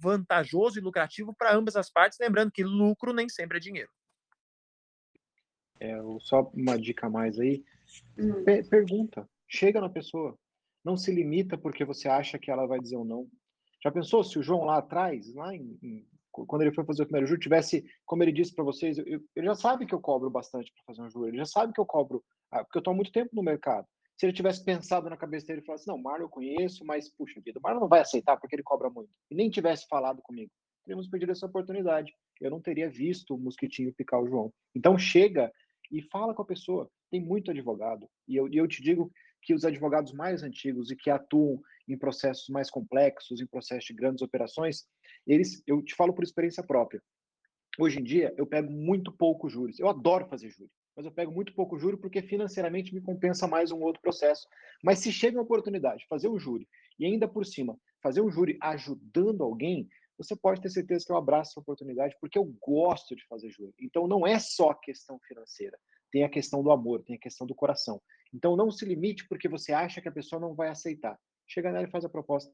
[0.00, 3.90] vantajoso e lucrativo para ambas as partes, lembrando que lucro nem sempre é dinheiro.
[5.80, 7.64] É, só uma dica a mais aí.
[8.18, 8.44] Hum.
[8.68, 10.36] pergunta, chega na pessoa.
[10.84, 13.28] Não se limita porque você acha que ela vai dizer ou não.
[13.82, 17.06] Já pensou se o João lá atrás, lá em, em, quando ele foi fazer o
[17.06, 20.28] primeiro júri, tivesse, como ele disse para vocês, eu, ele já sabe que eu cobro
[20.30, 22.92] bastante para fazer um júri, ele já sabe que eu cobro, ah, porque eu estou
[22.92, 23.86] há muito tempo no mercado.
[24.16, 27.40] Se ele tivesse pensado na cabeça dele e falasse, não, Marlon eu conheço, mas puxa
[27.40, 29.10] vida, o Marlon não vai aceitar porque ele cobra muito.
[29.30, 30.50] E nem tivesse falado comigo.
[30.84, 32.12] Teríamos perdido essa oportunidade.
[32.40, 34.52] Eu não teria visto o mosquitinho picar o João.
[34.74, 35.52] Então chega
[35.90, 36.90] e fala com a pessoa.
[37.10, 38.08] Tem muito advogado.
[38.26, 39.10] E eu, eu te digo
[39.42, 43.94] que os advogados mais antigos e que atuam em processos mais complexos, em processos de
[43.94, 44.86] grandes operações,
[45.26, 47.02] eles, eu te falo por experiência própria.
[47.78, 49.78] Hoje em dia, eu pego muito pouco juros.
[49.78, 53.70] Eu adoro fazer júri, mas eu pego muito pouco júri porque financeiramente me compensa mais
[53.70, 54.46] um outro processo.
[54.82, 56.68] Mas se chega a oportunidade de fazer o júri
[56.98, 59.88] e ainda por cima fazer o júri ajudando alguém,
[60.18, 63.72] você pode ter certeza que eu abraço essa oportunidade porque eu gosto de fazer júri.
[63.78, 65.78] Então não é só questão financeira,
[66.10, 68.02] tem a questão do amor, tem a questão do coração.
[68.34, 71.18] Então não se limite porque você acha que a pessoa não vai aceitar.
[71.46, 72.52] Chega nela e faz a proposta.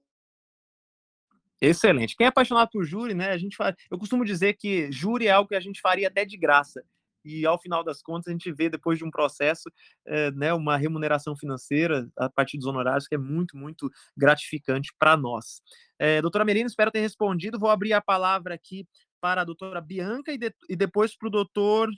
[1.60, 2.14] Excelente.
[2.16, 3.30] Quem é apaixonado por júri, né?
[3.30, 3.74] A gente faz...
[3.90, 6.84] Eu costumo dizer que júri é algo que a gente faria até de graça.
[7.24, 9.70] E ao final das contas, a gente vê depois de um processo,
[10.06, 15.16] é, né, uma remuneração financeira a partir dos honorários que é muito, muito gratificante para
[15.16, 15.62] nós.
[15.98, 17.58] É, doutora Merino, espero ter respondido.
[17.58, 18.86] Vou abrir a palavra aqui
[19.20, 20.54] para a doutora Bianca e, de...
[20.68, 21.88] e depois para o doutor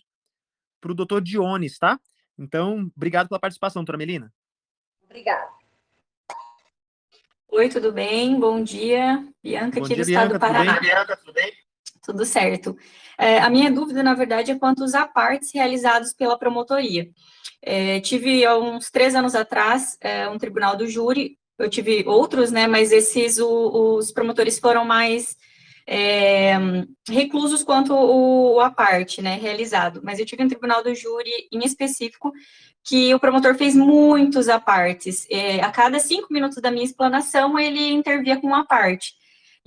[0.81, 1.99] para o doutor Dionis, tá?
[2.39, 4.33] Então, obrigado pela participação, doutora Melina.
[5.05, 5.49] Obrigada.
[7.49, 8.39] Oi, tudo bem?
[8.39, 9.27] Bom dia.
[9.43, 10.75] Bianca, Bom aqui dia, do estado Bianca, do Paraná.
[10.75, 10.91] Tudo bem?
[10.91, 11.53] Bianca, tudo bem?
[12.07, 12.77] Tudo certo.
[13.19, 17.11] É, a minha dúvida, na verdade, é quanto aos apartes realizados pela promotoria.
[17.61, 22.53] É, tive, há uns três anos atrás, é, um tribunal do júri, eu tive outros,
[22.53, 25.37] né, mas esses, o, os promotores foram mais
[25.85, 26.55] é,
[27.09, 30.01] reclusos quanto o, aparte, né, realizado.
[30.05, 32.31] Mas eu tive um tribunal do júri em específico
[32.85, 35.27] que o promotor fez muitos apartes.
[35.29, 39.15] É, a cada cinco minutos da minha explanação, ele intervia com uma parte.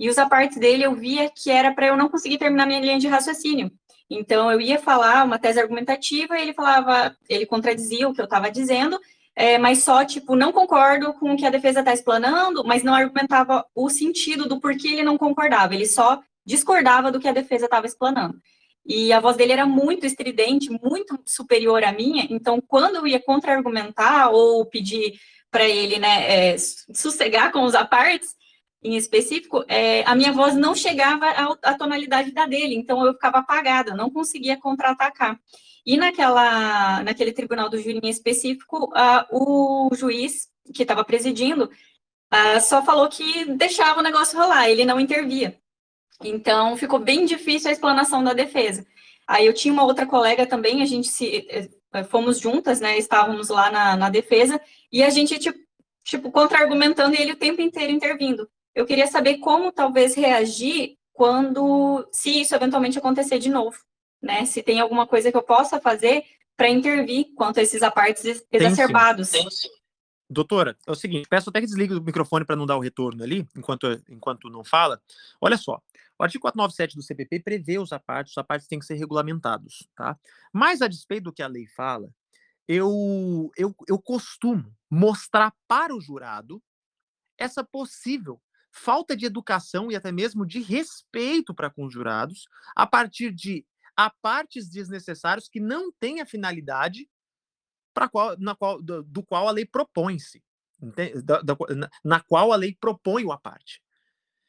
[0.00, 2.98] E os apartes dele eu via que era para eu não conseguir terminar minha linha
[2.98, 3.70] de raciocínio.
[4.08, 8.24] Então, eu ia falar uma tese argumentativa e ele falava, ele contradizia o que eu
[8.24, 8.98] estava dizendo,
[9.36, 12.94] é, mas só, tipo, não concordo com o que a defesa está explanando, mas não
[12.94, 17.66] argumentava o sentido do porquê ele não concordava, ele só discordava do que a defesa
[17.66, 18.40] estava explanando.
[18.86, 23.20] E a voz dele era muito estridente, muito superior à minha, então, quando eu ia
[23.20, 25.12] contra-argumentar ou pedir
[25.50, 28.39] para ele, né, é, sossegar com os apartes,
[28.82, 31.26] em específico, é, a minha voz não chegava
[31.62, 35.38] à, tonalidade da dele, então eu ficava apagada, não conseguia contra-atacar.
[35.84, 42.60] E naquela, naquele tribunal do júri em específico, uh, o juiz que estava presidindo uh,
[42.60, 45.58] só falou que deixava o negócio rolar, ele não intervia.
[46.22, 48.86] Então, ficou bem difícil a explanação da defesa.
[49.26, 52.98] Aí eu tinha uma outra colega também, a gente se eh, fomos juntas, né?
[52.98, 54.60] Estávamos lá na, na defesa,
[54.92, 55.58] e a gente, tipo,
[56.04, 58.48] tipo contra-argumentando ele o tempo inteiro intervindo.
[58.74, 63.78] Eu queria saber como talvez reagir quando, se isso eventualmente acontecer de novo
[64.20, 64.44] né?
[64.44, 66.24] Se tem alguma coisa que eu possa fazer
[66.56, 69.30] para intervir quanto a esses apartes exacerbados.
[69.30, 69.68] Tem, sim.
[70.28, 73.24] Doutora, é o seguinte, peço até que desligue o microfone para não dar o retorno
[73.24, 75.02] ali, enquanto, enquanto não fala.
[75.40, 75.82] Olha só,
[76.16, 80.16] o artigo 497 do CPP prevê os apartes, os apartes têm que ser regulamentados, tá?
[80.52, 82.14] Mas, a despeito do que a lei fala,
[82.68, 86.62] eu, eu, eu costumo mostrar para o jurado
[87.36, 88.40] essa possível
[88.70, 93.66] falta de educação e até mesmo de respeito para com os jurados, a partir de
[94.22, 97.08] partes desnecessários que não têm a finalidade
[97.92, 100.42] para qual, na qual, do, do qual a lei propõe-se,
[102.02, 103.82] na, qual a lei propõe o aparte.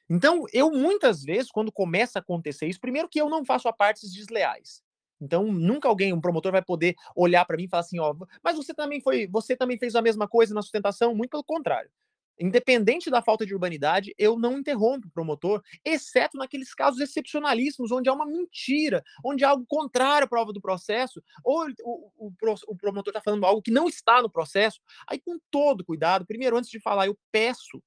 [0.09, 4.13] Então, eu muitas vezes, quando começa a acontecer isso, primeiro que eu não faço apartes
[4.13, 4.83] desleais.
[5.19, 8.57] Então, nunca alguém, um promotor, vai poder olhar para mim e falar assim, ó, mas
[8.57, 11.15] você também foi, você também fez a mesma coisa na sustentação?
[11.15, 11.91] Muito pelo contrário.
[12.39, 18.09] Independente da falta de urbanidade, eu não interrompo o promotor, exceto naqueles casos excepcionalíssimos, onde
[18.09, 22.31] há uma mentira, onde há algo contrário à prova do processo, ou o, o,
[22.67, 24.79] o promotor está falando algo que não está no processo.
[25.07, 27.81] Aí, com todo cuidado, primeiro, antes de falar, eu peço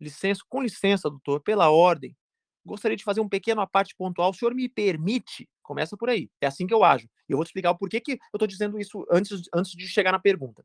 [0.00, 2.16] licença, com licença, doutor, pela ordem,
[2.64, 4.30] gostaria de fazer um pequeno aparte pontual.
[4.30, 5.48] O senhor me permite?
[5.66, 6.30] Começa por aí.
[6.40, 7.08] É assim que eu ajo.
[7.28, 9.88] E eu vou te explicar o porquê que eu estou dizendo isso antes, antes de
[9.88, 10.64] chegar na pergunta.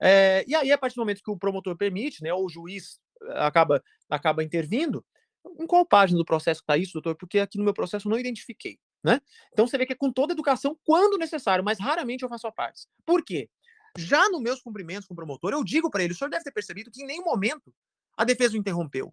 [0.00, 3.00] É, e aí, a partir do momento que o promotor permite, né, ou o juiz
[3.22, 5.04] eh, acaba, acaba intervindo,
[5.58, 7.16] em qual página do processo está isso, doutor?
[7.16, 8.78] Porque aqui no meu processo eu não identifiquei.
[9.02, 9.20] Né?
[9.52, 12.52] Então você vê que é com toda educação, quando necessário, mas raramente eu faço a
[12.52, 12.86] parte.
[13.04, 13.48] Por quê?
[13.98, 16.52] Já nos meus cumprimentos com o promotor, eu digo para ele: o senhor deve ter
[16.52, 17.72] percebido que em nenhum momento
[18.16, 19.12] a defesa o interrompeu.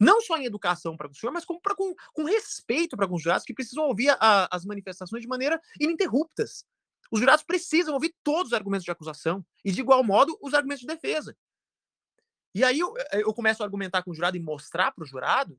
[0.00, 3.22] Não só em educação para o senhor, mas como pra, com, com respeito para os
[3.22, 6.64] jurados que precisam ouvir a, as manifestações de maneira ininterruptas.
[7.10, 10.80] Os jurados precisam ouvir todos os argumentos de acusação e, de igual modo, os argumentos
[10.80, 11.36] de defesa.
[12.54, 15.06] E aí eu, eh, eu começo a argumentar com o jurado e mostrar para o
[15.06, 15.58] jurado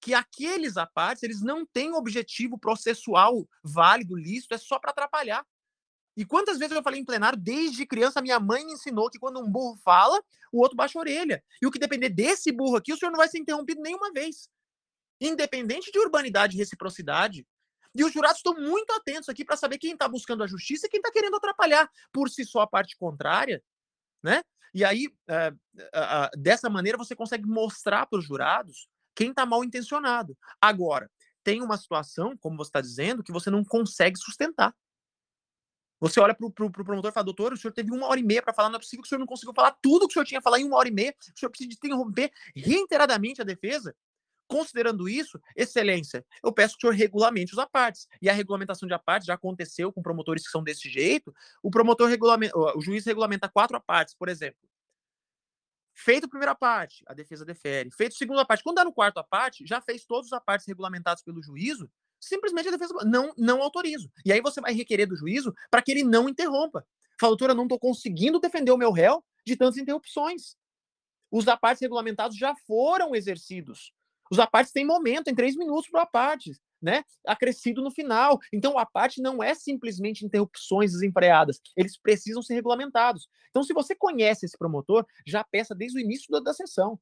[0.00, 5.46] que aqueles apartes eles não têm objetivo processual válido, lícito, é só para atrapalhar.
[6.16, 9.40] E quantas vezes eu falei em plenário, desde criança, minha mãe me ensinou que quando
[9.40, 11.42] um burro fala, o outro baixa a orelha.
[11.60, 14.48] E o que depender desse burro aqui, o senhor não vai ser interrompido nenhuma vez.
[15.20, 17.46] Independente de urbanidade e reciprocidade.
[17.94, 20.90] E os jurados estão muito atentos aqui para saber quem está buscando a justiça e
[20.90, 23.62] quem está querendo atrapalhar por si só a parte contrária,
[24.22, 24.42] né?
[24.74, 25.52] E aí, é,
[26.36, 30.36] dessa maneira, você consegue mostrar para os jurados quem está mal intencionado.
[30.60, 31.10] Agora,
[31.44, 34.74] tem uma situação, como você está dizendo, que você não consegue sustentar.
[36.02, 38.18] Você olha para o pro, pro promotor e fala, doutor, o senhor teve uma hora
[38.18, 40.10] e meia para falar, não é possível que o senhor não conseguiu falar tudo que
[40.10, 43.44] o senhor tinha falado em uma hora e meia, o senhor precisa interromper reiteradamente a
[43.44, 43.94] defesa.
[44.48, 48.08] Considerando isso, excelência, eu peço que o senhor regulamente os apartes.
[48.20, 51.32] E a regulamentação de apartes já aconteceu com promotores que são desse jeito.
[51.62, 54.58] O promotor regulamenta, o juiz regulamenta quatro apartes, por exemplo.
[55.94, 57.92] Feito a primeira parte, a defesa defere.
[57.92, 58.64] Feito a segunda parte.
[58.64, 61.88] Quando dá no quarto a parte, já fez todos os apartes regulamentados pelo juízo,
[62.22, 64.10] simplesmente a defesa não, não autorizo.
[64.24, 66.86] E aí você vai requerer do juízo para que ele não interrompa.
[67.20, 70.56] Fala, doutor, eu não estou conseguindo defender o meu réu de tantas interrupções.
[71.30, 73.92] Os apartes regulamentados já foram exercidos.
[74.30, 77.04] Os apartes têm momento, em três minutos para o aparte, né?
[77.26, 78.38] Acrescido no final.
[78.52, 81.60] Então, o aparte não é simplesmente interrupções desempreadas.
[81.76, 83.28] Eles precisam ser regulamentados.
[83.50, 86.98] Então, se você conhece esse promotor, já peça desde o início da, da sessão.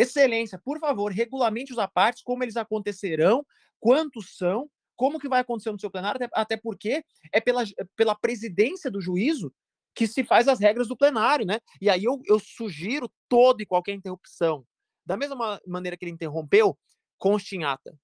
[0.00, 3.44] Excelência, por favor, regulamente os apartes, como eles acontecerão,
[3.78, 7.64] quantos são, como que vai acontecer no seu plenário, até, até porque é pela,
[7.96, 9.52] pela presidência do juízo
[9.94, 11.58] que se faz as regras do plenário, né?
[11.80, 14.64] E aí eu, eu sugiro toda e qualquer interrupção
[15.04, 16.78] da mesma maneira que ele interrompeu,
[17.18, 17.98] conste em ata.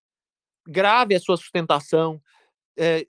[0.67, 2.21] Grave a sua sustentação,
[2.77, 3.07] é,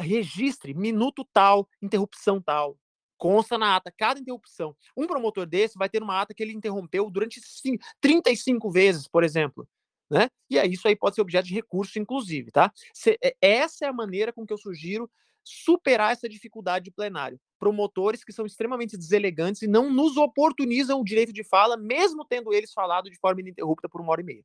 [0.00, 2.76] registre minuto tal, interrupção tal.
[3.22, 4.74] Consta na ata cada interrupção.
[4.96, 7.40] Um promotor desse vai ter uma ata que ele interrompeu durante
[8.00, 9.64] 35 vezes, por exemplo.
[10.10, 10.28] Né?
[10.50, 12.72] E aí isso aí pode ser objeto de recurso, inclusive, tá?
[13.22, 15.08] É, essa é a maneira com que eu sugiro
[15.44, 17.40] superar essa dificuldade de plenário.
[17.60, 22.52] Promotores que são extremamente deselegantes e não nos oportunizam o direito de fala, mesmo tendo
[22.52, 24.44] eles falado de forma ininterrupta por uma hora e meia.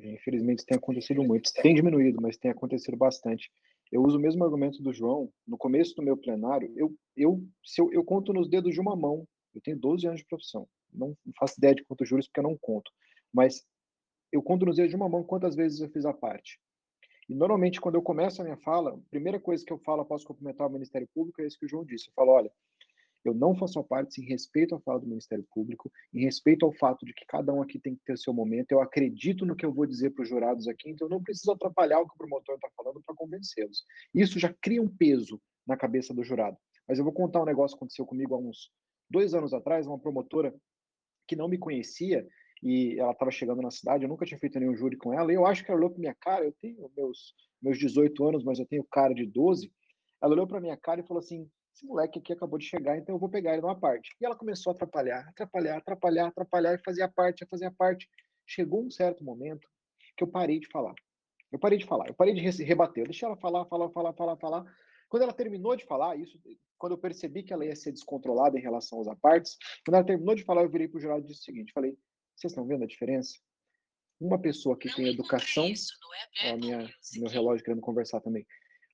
[0.00, 1.52] Infelizmente, isso tem acontecido muito.
[1.52, 3.48] Tem diminuído, mas tem acontecido bastante.
[3.92, 5.30] Eu uso o mesmo argumento do João.
[5.46, 8.96] No começo do meu plenário, eu, eu, se eu, eu conto nos dedos de uma
[8.96, 9.28] mão.
[9.54, 10.66] Eu tenho 12 anos de profissão.
[10.90, 12.90] Não faço ideia de quantos juros, porque eu não conto.
[13.30, 13.62] Mas
[14.32, 16.58] eu conto nos dedos de uma mão quantas vezes eu fiz a parte.
[17.28, 20.24] E normalmente, quando eu começo a minha fala, a primeira coisa que eu falo após
[20.24, 22.08] cumprimentar o Ministério Público é isso que o João disse.
[22.08, 22.50] Eu falo, olha,
[23.24, 27.04] eu não faço parte em respeito à fala do Ministério Público, em respeito ao fato
[27.06, 28.72] de que cada um aqui tem que ter seu momento.
[28.72, 31.52] Eu acredito no que eu vou dizer para os jurados aqui, então eu não preciso
[31.52, 33.84] atrapalhar o que o promotor está falando para convencê-los.
[34.14, 36.56] Isso já cria um peso na cabeça do jurado.
[36.88, 38.70] Mas eu vou contar um negócio que aconteceu comigo há uns
[39.08, 40.54] dois anos atrás, uma promotora
[41.26, 42.26] que não me conhecia
[42.62, 45.34] e ela estava chegando na cidade, eu nunca tinha feito nenhum júri com ela, e
[45.34, 48.60] eu acho que ela olhou para minha cara, eu tenho meus, meus 18 anos, mas
[48.60, 49.72] eu tenho cara de 12,
[50.22, 53.14] ela olhou para minha cara e falou assim, esse moleque aqui acabou de chegar, então
[53.14, 54.14] eu vou pegar ele numa parte.
[54.20, 58.08] E ela começou a atrapalhar, atrapalhar, atrapalhar, atrapalhar, e fazia parte, fazia parte.
[58.46, 59.66] Chegou um certo momento
[60.16, 60.94] que eu parei de falar.
[61.50, 64.36] Eu parei de falar, eu parei de rebater, eu deixei ela falar, falar, falar, falar,
[64.36, 64.76] falar.
[65.08, 66.40] Quando ela terminou de falar, isso,
[66.78, 70.34] quando eu percebi que ela ia ser descontrolada em relação aos apartes, quando ela terminou
[70.34, 71.96] de falar, eu virei para o jurado e disse o seguinte, falei,
[72.34, 73.38] vocês estão vendo a diferença?
[74.18, 75.66] Uma pessoa que tem educação,
[76.46, 78.46] ó, minha, meu relógio querendo conversar também.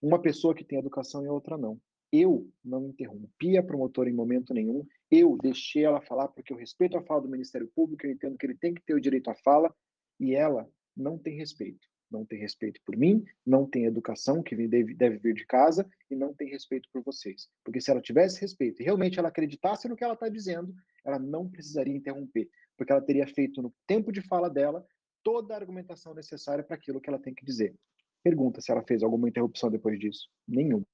[0.03, 1.81] Uma pessoa que tem educação e outra não.
[2.13, 4.87] Eu não interrompi a promotora em momento nenhum.
[5.11, 8.47] Eu deixei ela falar porque eu respeito a fala do Ministério Público, eu entendo que
[8.47, 9.75] ele tem que ter o direito à fala
[10.19, 11.87] e ela não tem respeito.
[12.11, 16.33] Não tem respeito por mim, não tem educação que deve, vir de casa e não
[16.33, 17.49] tem respeito por vocês.
[17.63, 21.19] Porque se ela tivesse respeito e realmente ela acreditasse no que ela está dizendo, ela
[21.19, 22.49] não precisaria interromper
[22.79, 24.87] porque ela teria feito no tempo de fala dela
[25.23, 27.75] toda a argumentação necessária para aquilo que ela tem que dizer.
[28.23, 30.29] Pergunta se ela fez alguma interrupção depois disso.
[30.47, 30.85] Nenhum.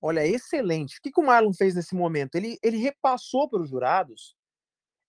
[0.00, 0.98] Olha, excelente.
[0.98, 2.36] O que, que o Marlon fez nesse momento?
[2.36, 4.36] Ele, ele repassou para os jurados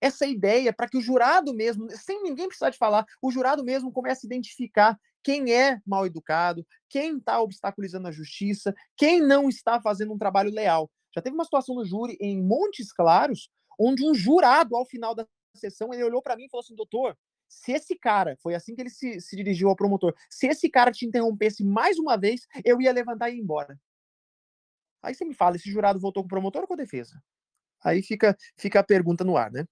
[0.02, 3.92] essa ideia para que o jurado mesmo, sem ninguém precisar de falar, o jurado mesmo
[3.92, 9.82] comece a identificar quem é mal educado, quem está obstaculizando a justiça, quem não está
[9.82, 10.90] fazendo um trabalho leal.
[11.14, 15.28] Já teve uma situação no júri em Montes Claros, onde um jurado, ao final da
[15.56, 17.18] sessão, ele olhou para mim e falou assim: doutor,
[17.48, 20.92] se esse cara, foi assim que ele se, se dirigiu ao promotor, se esse cara
[20.92, 23.78] te interrompesse mais uma vez, eu ia levantar e ir embora.
[25.02, 27.22] Aí você me fala, esse jurado votou com o promotor ou com a defesa?
[27.84, 29.66] Aí fica, fica a pergunta no ar, né?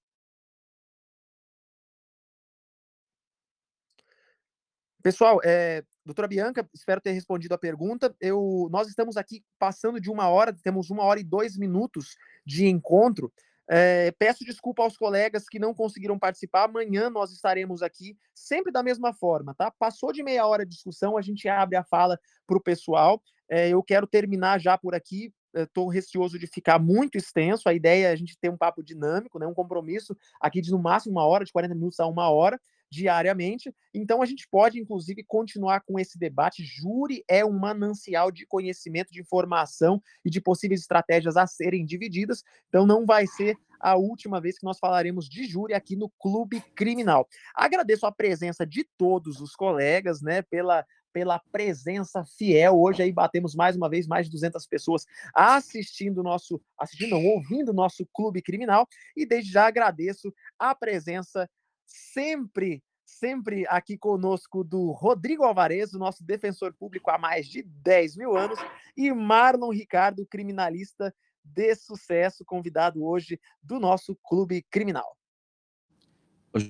[5.04, 8.14] Pessoal, é, doutora Bianca, espero ter respondido a pergunta.
[8.20, 12.68] Eu, nós estamos aqui passando de uma hora, temos uma hora e dois minutos de
[12.68, 13.32] encontro.
[13.70, 16.64] É, peço desculpa aos colegas que não conseguiram participar.
[16.64, 19.72] Amanhã nós estaremos aqui, sempre da mesma forma, tá?
[19.78, 23.22] Passou de meia hora de discussão, a gente abre a fala para o pessoal.
[23.50, 25.34] É, eu quero terminar já por aqui.
[25.54, 27.68] Estou receoso de ficar muito extenso.
[27.68, 29.48] A ideia é a gente ter um papo dinâmico, né?
[29.48, 32.60] um compromisso aqui de no máximo uma hora, de 40 minutos a uma hora
[32.90, 33.74] diariamente.
[33.94, 36.64] Então, a gente pode, inclusive, continuar com esse debate.
[36.64, 42.44] Júri é um manancial de conhecimento, de informação e de possíveis estratégias a serem divididas.
[42.70, 46.62] Então, não vai ser a última vez que nós falaremos de júri aqui no Clube
[46.76, 47.28] Criminal.
[47.54, 50.86] Agradeço a presença de todos os colegas, né, pela
[51.18, 52.80] pela presença fiel.
[52.80, 57.74] Hoje aí batemos mais uma vez mais de 200 pessoas assistindo nosso, assistindo, não, ouvindo
[57.74, 61.50] nosso Clube Criminal e desde já agradeço a presença
[61.88, 68.18] sempre sempre aqui conosco do Rodrigo Alvarez, o nosso defensor público há mais de 10
[68.18, 68.60] mil anos,
[68.96, 71.14] e Marlon Ricardo, criminalista
[71.44, 75.18] de sucesso, convidado hoje do nosso Clube Criminal.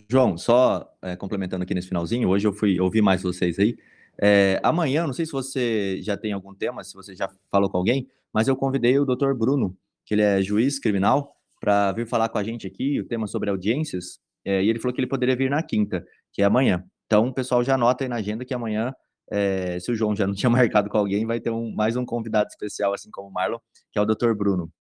[0.10, 3.76] João, só é, complementando aqui nesse finalzinho, hoje eu fui ouvir mais vocês aí.
[4.20, 7.78] É, amanhã, não sei se você já tem algum tema, se você já falou com
[7.78, 9.34] alguém, mas eu convidei o Dr.
[9.34, 13.28] Bruno, que ele é juiz criminal, para vir falar com a gente aqui, o tema
[13.28, 16.82] sobre audiências, é, e ele falou que ele poderia vir na quinta que é amanhã.
[17.06, 18.94] Então, o pessoal já anota aí na agenda que amanhã,
[19.30, 22.06] é, se o João já não tinha marcado com alguém, vai ter um, mais um
[22.06, 23.60] convidado especial, assim como o Marlon,
[23.92, 24.34] que é o Dr.
[24.34, 24.72] Bruno.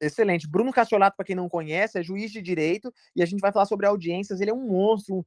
[0.00, 0.48] Excelente.
[0.48, 3.66] Bruno Cassiolato, para quem não conhece, é juiz de direito e a gente vai falar
[3.66, 4.40] sobre audiências.
[4.40, 5.24] Ele é um monstro.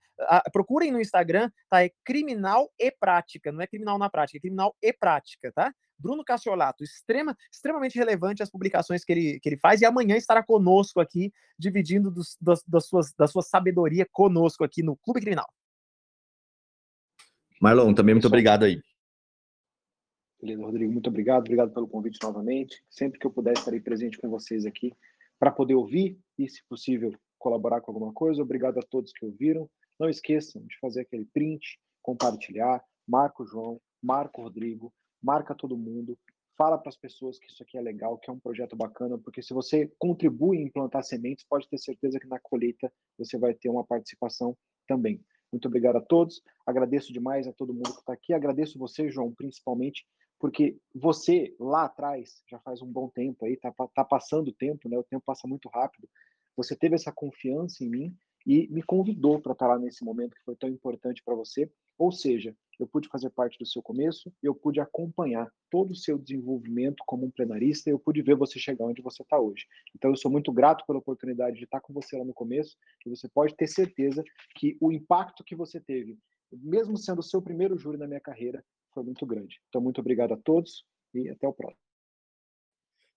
[0.52, 1.84] Procurem no Instagram, tá?
[1.84, 5.74] É criminal e prática, não é criminal na prática, é criminal e prática, tá?
[6.00, 10.43] Bruno Cassiolato, extrema, extremamente relevante as publicações que ele, que ele faz, e amanhã estará
[10.43, 15.48] conosco aqui, dividindo dos, dos, das suas, da sua sabedoria conosco aqui no Clube Criminal.
[17.62, 18.82] Marlon, também muito obrigado aí.
[20.39, 21.39] Beleza, Rodrigo, muito obrigado.
[21.39, 22.84] Obrigado pelo convite novamente.
[22.89, 24.93] Sempre que eu puder, estarei presente com vocês aqui
[25.39, 28.41] para poder ouvir e, se possível, colaborar com alguma coisa.
[28.41, 29.70] Obrigado a todos que ouviram.
[30.00, 32.84] Não esqueçam de fazer aquele print, compartilhar.
[33.08, 36.18] Marca o João, marca o Rodrigo, marca todo mundo.
[36.57, 39.43] Fala para as pessoas que isso aqui é legal, que é um projeto bacana, porque
[39.43, 43.70] se você contribui em plantar sementes, pode ter certeza que na colheita você vai ter
[43.70, 44.57] uma participação
[44.88, 45.24] também.
[45.51, 46.41] Muito obrigado a todos.
[46.65, 48.34] Agradeço demais a todo mundo que está aqui.
[48.34, 50.05] Agradeço você, João, principalmente,
[50.39, 54.89] porque você lá atrás, já faz um bom tempo aí, tá, tá passando o tempo,
[54.89, 54.97] né?
[54.97, 56.07] O tempo passa muito rápido.
[56.55, 60.43] Você teve essa confiança em mim e me convidou para estar lá nesse momento que
[60.43, 61.72] foi tão importante para você.
[61.98, 66.18] Ou seja, eu pude fazer parte do seu começo, eu pude acompanhar todo o seu
[66.18, 69.66] desenvolvimento como um plenarista, eu pude ver você chegar onde você está hoje.
[69.95, 73.10] Então, eu sou muito grato pela oportunidade de estar com você lá no começo, e
[73.10, 74.24] você pode ter certeza
[74.56, 76.18] que o impacto que você teve,
[76.52, 79.60] mesmo sendo o seu primeiro júri na minha carreira, foi muito grande.
[79.70, 81.82] Então, muito obrigado a todos e até o próximo.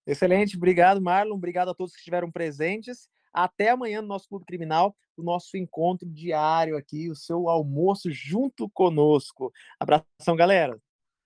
[0.06, 1.36] Excelente, obrigado, Marlon.
[1.36, 3.08] Obrigado a todos que estiveram presentes.
[3.32, 8.68] Até amanhã no nosso Clube Criminal, o nosso encontro diário aqui, o seu almoço junto
[8.70, 9.52] conosco.
[9.78, 10.78] Abração, galera.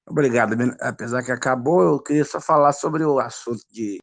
[0.07, 0.55] Obrigado.
[0.81, 3.93] Apesar que acabou, eu queria só falar sobre o assunto de